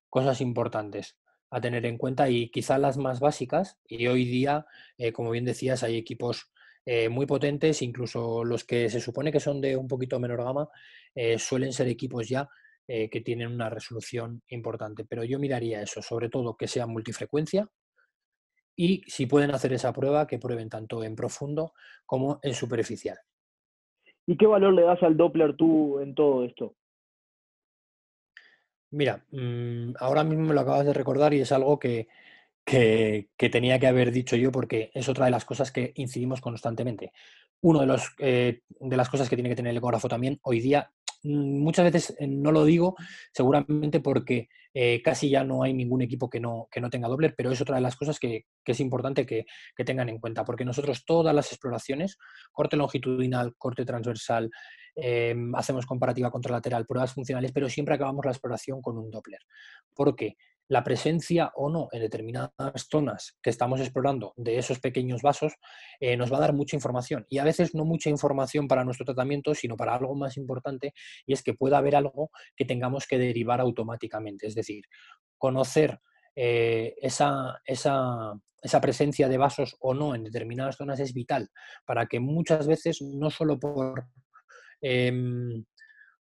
cosas 0.09 0.41
importantes 0.41 1.17
a 1.49 1.59
tener 1.59 1.85
en 1.87 1.97
cuenta 1.97 2.29
y 2.29 2.49
quizá 2.51 2.77
las 2.77 2.97
más 2.97 3.19
básicas. 3.19 3.79
Y 3.87 4.05
hoy 4.07 4.25
día, 4.25 4.65
eh, 4.97 5.11
como 5.11 5.31
bien 5.31 5.45
decías, 5.45 5.81
hay 5.83 5.97
equipos 5.97 6.51
eh, 6.85 7.09
muy 7.09 7.25
potentes, 7.25 7.81
incluso 7.81 8.43
los 8.43 8.63
que 8.63 8.89
se 8.89 9.01
supone 9.01 9.31
que 9.31 9.39
son 9.39 9.59
de 9.59 9.75
un 9.75 9.87
poquito 9.87 10.19
menor 10.19 10.43
gama, 10.43 10.69
eh, 11.15 11.39
suelen 11.39 11.73
ser 11.73 11.87
equipos 11.87 12.29
ya 12.29 12.47
que 12.87 13.21
tienen 13.23 13.51
una 13.51 13.69
resolución 13.69 14.41
importante. 14.49 15.05
Pero 15.05 15.23
yo 15.23 15.39
miraría 15.39 15.81
eso, 15.81 16.01
sobre 16.01 16.29
todo 16.29 16.57
que 16.57 16.67
sea 16.67 16.87
multifrecuencia 16.87 17.69
y 18.75 19.03
si 19.07 19.25
pueden 19.25 19.51
hacer 19.51 19.73
esa 19.73 19.93
prueba, 19.93 20.27
que 20.27 20.39
prueben 20.39 20.69
tanto 20.69 21.03
en 21.03 21.15
profundo 21.15 21.73
como 22.05 22.39
en 22.41 22.53
superficial. 22.53 23.17
¿Y 24.25 24.37
qué 24.37 24.45
valor 24.45 24.73
le 24.73 24.83
das 24.83 25.01
al 25.03 25.17
Doppler 25.17 25.55
tú 25.55 25.99
en 25.99 26.15
todo 26.15 26.45
esto? 26.45 26.75
Mira, 28.91 29.23
mm, 29.31 29.93
ahora 29.99 30.23
mismo 30.23 30.47
me 30.47 30.53
lo 30.53 30.61
acabas 30.61 30.85
de 30.85 30.93
recordar 30.93 31.33
y 31.33 31.41
es 31.41 31.51
algo 31.51 31.79
que, 31.79 32.07
que, 32.65 33.49
tenía 33.51 33.79
que 33.79 33.87
haber 33.87 34.11
dicho 34.11 34.35
yo 34.35 34.51
porque 34.51 34.91
es 34.93 35.07
otra 35.09 35.25
de 35.25 35.31
las 35.31 35.45
cosas 35.45 35.71
que 35.71 35.93
incidimos 35.95 36.41
constantemente. 36.41 37.11
Una 37.61 37.81
de, 37.81 37.85
los, 37.85 38.13
eh, 38.19 38.61
de 38.67 38.97
las 38.97 39.09
cosas 39.09 39.29
que 39.29 39.35
tiene 39.35 39.49
que 39.49 39.55
tener 39.55 39.71
el 39.71 39.77
ecógrafo 39.77 40.09
también 40.09 40.39
hoy 40.43 40.59
día, 40.59 40.91
muchas 41.23 41.85
veces 41.85 42.15
eh, 42.19 42.27
no 42.27 42.51
lo 42.51 42.65
digo 42.65 42.95
seguramente 43.33 43.99
porque 43.99 44.49
eh, 44.73 45.01
casi 45.03 45.29
ya 45.29 45.43
no 45.43 45.63
hay 45.63 45.73
ningún 45.73 46.01
equipo 46.01 46.29
que 46.29 46.39
no, 46.39 46.67
que 46.71 46.81
no 46.81 46.89
tenga 46.89 47.07
Doppler, 47.07 47.35
pero 47.35 47.51
es 47.51 47.61
otra 47.61 47.75
de 47.75 47.81
las 47.81 47.95
cosas 47.95 48.19
que, 48.19 48.45
es 48.65 48.79
importante 48.79 49.25
que, 49.25 49.45
que, 49.75 49.83
tengan 49.83 50.09
en 50.09 50.19
cuenta, 50.19 50.45
porque 50.45 50.65
nosotros 50.65 51.03
todas 51.05 51.35
las 51.35 51.51
exploraciones, 51.51 52.17
corte 52.51 52.77
longitudinal, 52.77 53.55
corte 53.57 53.85
transversal, 53.85 54.49
Em, 54.95 55.55
hacemos 55.55 55.85
comparativa 55.85 56.29
contralateral, 56.29 56.85
pruebas 56.85 57.13
funcionales, 57.13 57.51
pero 57.53 57.69
siempre 57.69 57.95
acabamos 57.95 58.25
la 58.25 58.31
exploración 58.31 58.81
con 58.81 58.97
un 58.97 59.09
Doppler. 59.09 59.39
Porque 59.95 60.35
la 60.71 60.85
presencia 60.85 61.51
o 61.55 61.69
no 61.69 61.89
en 61.91 61.99
determinadas 61.99 62.87
zonas 62.89 63.37
que 63.43 63.49
estamos 63.49 63.81
explorando 63.81 64.33
de 64.37 64.57
esos 64.57 64.79
pequeños 64.79 65.21
vasos 65.21 65.55
eh, 65.99 66.15
nos 66.15 66.31
va 66.31 66.37
a 66.37 66.39
dar 66.39 66.53
mucha 66.53 66.77
información. 66.77 67.25
Y 67.27 67.39
a 67.39 67.43
veces 67.43 67.75
no 67.75 67.83
mucha 67.83 68.09
información 68.09 68.69
para 68.69 68.85
nuestro 68.85 69.05
tratamiento, 69.05 69.53
sino 69.53 69.75
para 69.75 69.93
algo 69.95 70.15
más 70.15 70.37
importante, 70.37 70.93
y 71.25 71.33
es 71.33 71.43
que 71.43 71.55
pueda 71.55 71.79
haber 71.79 71.97
algo 71.97 72.31
que 72.55 72.63
tengamos 72.63 73.05
que 73.05 73.17
derivar 73.17 73.59
automáticamente. 73.59 74.47
Es 74.47 74.55
decir, 74.55 74.85
conocer 75.37 75.99
eh, 76.37 76.95
esa, 77.01 77.59
esa, 77.65 78.31
esa, 78.61 78.79
presencia 78.79 79.27
de 79.27 79.37
vasos 79.37 79.75
o 79.81 79.93
no 79.93 80.15
en 80.15 80.23
determinadas 80.23 80.77
zonas 80.77 81.01
es 81.01 81.13
vital 81.13 81.49
para 81.85 82.05
que 82.05 82.21
muchas 82.21 82.65
veces, 82.65 83.01
no 83.01 83.29
solo 83.29 83.59
por 83.59 84.05
Em, 84.81 85.63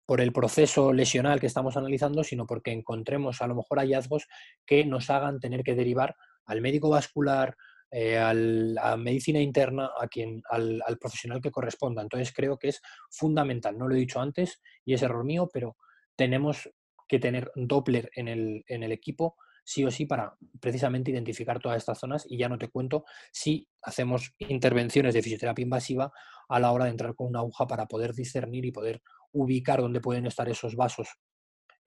por 0.05 0.21
el 0.21 0.31
proceso 0.31 0.93
lesional 0.93 1.39
que 1.39 1.47
estamos 1.47 1.77
analizando, 1.77 2.23
sino 2.23 2.45
porque 2.45 2.71
encontremos 2.71 3.41
a 3.41 3.47
lo 3.47 3.55
mejor 3.55 3.79
hallazgos 3.79 4.27
que 4.65 4.85
nos 4.85 5.09
hagan 5.09 5.39
tener 5.39 5.63
que 5.63 5.75
derivar 5.75 6.15
al 6.45 6.61
médico 6.61 6.89
vascular, 6.89 7.55
eh, 7.91 8.17
a 8.17 8.33
la 8.33 8.97
medicina 8.97 9.39
interna, 9.39 9.89
a 9.99 10.07
quien, 10.07 10.41
al, 10.49 10.81
profesional 10.99 11.41
que 11.41 11.51
corresponda. 11.51 12.01
Entonces 12.01 12.33
creo 12.33 12.57
que 12.57 12.69
es 12.69 12.81
fundamental, 13.09 13.77
no 13.77 13.87
lo 13.87 13.95
he 13.95 13.99
dicho 13.99 14.19
antes 14.19 14.61
y 14.83 14.93
es 14.93 15.01
error 15.01 15.23
mío, 15.23 15.49
pero 15.51 15.77
tenemos 16.15 16.69
que 17.07 17.19
tener 17.19 17.51
Doppler 17.55 18.09
en 18.15 18.27
el 18.27 18.91
equipo 18.91 19.35
sí 19.65 19.83
o 19.83 19.91
sí 19.91 20.05
para 20.05 20.37
precisamente 20.61 21.11
identificar 21.11 21.59
todas 21.59 21.77
estas 21.77 21.99
zonas 21.99 22.25
y 22.29 22.37
ya 22.37 22.47
no 22.47 22.57
te 22.57 22.69
cuento 22.69 23.03
si 23.31 23.67
hacemos 23.81 24.33
intervenciones 24.37 25.13
de 25.13 25.23
fisioterapia 25.23 25.63
invasiva 25.63 26.13
a 26.47 26.59
la 26.59 26.71
hora 26.71 26.85
de 26.85 26.91
entrar 26.91 27.15
con 27.15 27.27
una 27.27 27.39
aguja 27.39 27.67
para 27.67 27.87
poder 27.87 28.13
discernir 28.13 28.65
y 28.65 28.71
poder 28.71 29.01
ubicar 29.35 29.81
dónde 29.81 30.01
pueden 30.01 30.25
estar 30.25 30.47
esos 30.49 30.75
vasos 30.75 31.09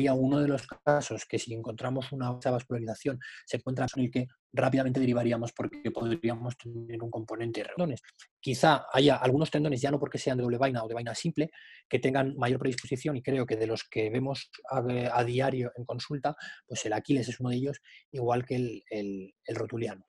sería 0.00 0.14
uno 0.14 0.40
de 0.40 0.48
los 0.48 0.66
casos 0.66 1.26
que 1.26 1.38
si 1.38 1.52
encontramos 1.52 2.10
una 2.12 2.30
vascularización 2.30 3.18
se 3.44 3.58
encuentra 3.58 3.84
en 3.94 4.04
el 4.04 4.10
que 4.10 4.28
rápidamente 4.50 4.98
derivaríamos 4.98 5.52
porque 5.52 5.90
podríamos 5.90 6.56
tener 6.56 7.02
un 7.02 7.10
componente 7.10 7.60
de 7.60 7.68
tendones. 7.68 8.00
Quizá 8.40 8.86
haya 8.94 9.16
algunos 9.16 9.50
tendones, 9.50 9.82
ya 9.82 9.90
no 9.90 9.98
porque 9.98 10.16
sean 10.16 10.38
de 10.38 10.42
doble 10.42 10.56
vaina 10.56 10.82
o 10.82 10.88
de 10.88 10.94
vaina 10.94 11.14
simple, 11.14 11.50
que 11.86 11.98
tengan 11.98 12.34
mayor 12.38 12.60
predisposición 12.60 13.18
y 13.18 13.22
creo 13.22 13.44
que 13.44 13.56
de 13.56 13.66
los 13.66 13.84
que 13.84 14.08
vemos 14.08 14.50
a, 14.70 15.22
diario 15.22 15.70
en 15.76 15.84
consulta, 15.84 16.34
pues 16.66 16.86
el 16.86 16.94
Aquiles 16.94 17.28
es 17.28 17.38
uno 17.38 17.50
de 17.50 17.56
ellos, 17.56 17.82
igual 18.10 18.46
que 18.46 18.54
el, 18.56 18.82
el 18.88 19.54
rotuliano. 19.54 20.06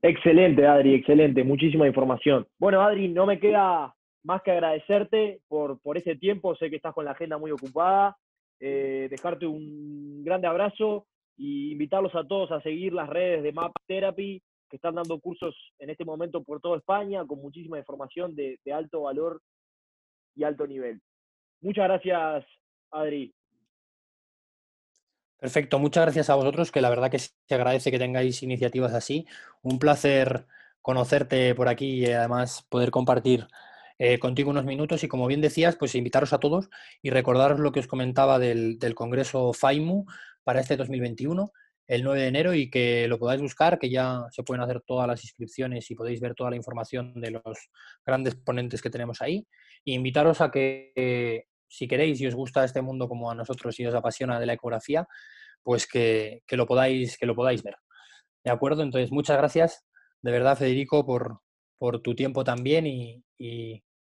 Excelente, 0.00 0.66
Adri, 0.66 0.94
excelente, 0.94 1.44
muchísima 1.44 1.86
información. 1.86 2.46
Bueno, 2.58 2.80
Adri, 2.80 3.08
no 3.08 3.26
me 3.26 3.38
queda 3.38 3.94
más 4.22 4.42
que 4.42 4.50
agradecerte 4.50 5.40
por, 5.48 5.80
por 5.80 5.96
ese 5.96 6.16
tiempo, 6.16 6.56
sé 6.56 6.70
que 6.70 6.76
estás 6.76 6.94
con 6.94 7.04
la 7.04 7.12
agenda 7.12 7.38
muy 7.38 7.50
ocupada, 7.50 8.16
eh, 8.60 9.08
dejarte 9.10 9.46
un 9.46 10.22
grande 10.24 10.48
abrazo 10.48 11.06
y 11.36 11.72
invitarlos 11.72 12.14
a 12.14 12.26
todos 12.26 12.50
a 12.50 12.60
seguir 12.60 12.92
las 12.92 13.08
redes 13.08 13.42
de 13.42 13.52
Map 13.52 13.72
Therapy, 13.86 14.42
que 14.68 14.76
están 14.76 14.96
dando 14.96 15.18
cursos 15.20 15.54
en 15.78 15.90
este 15.90 16.04
momento 16.04 16.42
por 16.42 16.60
toda 16.60 16.78
España 16.78 17.24
con 17.26 17.40
muchísima 17.40 17.78
información 17.78 18.34
de, 18.34 18.58
alto 18.72 19.02
valor 19.02 19.40
y 20.34 20.44
alto 20.44 20.66
nivel. 20.66 21.00
Muchas 21.60 21.84
gracias, 21.84 22.44
Adri. 22.90 23.32
Perfecto, 25.38 25.78
muchas 25.78 26.04
gracias 26.04 26.30
a 26.30 26.34
vosotros, 26.34 26.72
que 26.72 26.80
la 26.80 26.90
verdad 26.90 27.10
que 27.10 27.20
se 27.20 27.54
agradece 27.54 27.92
que 27.92 27.98
tengáis 27.98 28.42
iniciativas 28.42 28.92
así. 28.92 29.26
Un 29.62 29.78
placer 29.78 30.46
conocerte 30.82 31.54
por 31.54 31.68
aquí 31.68 32.00
y 32.00 32.06
además 32.06 32.66
poder 32.68 32.90
compartir 32.90 33.46
eh, 33.98 34.18
contigo 34.18 34.50
unos 34.50 34.64
minutos 34.64 35.02
y 35.04 35.08
como 35.08 35.26
bien 35.26 35.40
decías, 35.40 35.76
pues 35.76 35.94
invitaros 35.94 36.32
a 36.32 36.38
todos 36.38 36.70
y 37.02 37.10
recordaros 37.10 37.60
lo 37.60 37.72
que 37.72 37.80
os 37.80 37.86
comentaba 37.86 38.38
del, 38.38 38.78
del 38.78 38.94
Congreso 38.94 39.52
FAIMU, 39.52 40.06
para 40.48 40.60
este 40.60 40.78
2021, 40.78 41.52
el 41.88 42.02
9 42.02 42.22
de 42.22 42.26
enero, 42.26 42.54
y 42.54 42.70
que 42.70 43.06
lo 43.06 43.18
podáis 43.18 43.42
buscar, 43.42 43.78
que 43.78 43.90
ya 43.90 44.24
se 44.30 44.42
pueden 44.42 44.62
hacer 44.62 44.80
todas 44.80 45.06
las 45.06 45.22
inscripciones 45.22 45.90
y 45.90 45.94
podéis 45.94 46.22
ver 46.22 46.34
toda 46.34 46.48
la 46.48 46.56
información 46.56 47.20
de 47.20 47.32
los 47.32 47.42
grandes 48.06 48.34
ponentes 48.34 48.80
que 48.80 48.88
tenemos 48.88 49.20
ahí. 49.20 49.46
E 49.84 49.92
invitaros 49.92 50.40
a 50.40 50.50
que, 50.50 51.44
si 51.68 51.86
queréis 51.86 52.18
y 52.22 52.26
os 52.26 52.34
gusta 52.34 52.64
este 52.64 52.80
mundo 52.80 53.10
como 53.10 53.30
a 53.30 53.34
nosotros 53.34 53.78
y 53.78 53.84
os 53.84 53.94
apasiona 53.94 54.40
de 54.40 54.46
la 54.46 54.54
ecografía, 54.54 55.06
pues 55.62 55.86
que, 55.86 56.40
lo 56.52 56.64
podáis, 56.64 57.18
que 57.18 57.26
lo 57.26 57.34
podáis 57.34 57.62
ver. 57.62 57.76
¿De 58.42 58.50
acuerdo? 58.50 58.82
Entonces, 58.82 59.12
muchas 59.12 59.36
gracias, 59.36 59.84
de 60.22 60.32
verdad, 60.32 60.56
Federico, 60.56 61.04
por, 61.04 61.42
por 61.76 62.00
tu 62.00 62.14
tiempo 62.14 62.42
también 62.42 62.86
y, 62.86 63.22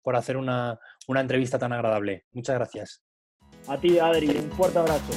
por 0.07 0.15
hacer 0.15 0.37
una, 0.37 0.79
una 1.09 1.21
entrevista 1.21 1.59
tan 1.59 1.73
agradable. 1.73 2.27
Muchas 2.33 2.55
gracias. 2.55 3.03
A 3.67 3.77
ti, 3.77 3.99
Adri, 3.99 4.29
un 4.39 4.53
fuerte 4.53 4.79
abrazo. 4.79 5.13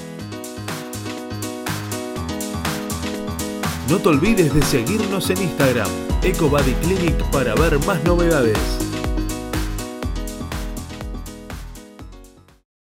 No 3.87 3.99
te 3.99 4.09
olvides 4.09 4.51
de 4.51 4.63
seguirnos 4.63 5.29
en 5.29 5.43
Instagram, 5.43 5.89
EcoBodyClinic, 6.23 7.23
para 7.29 7.53
ver 7.53 7.77
más 7.85 8.03
novedades. 8.03 8.88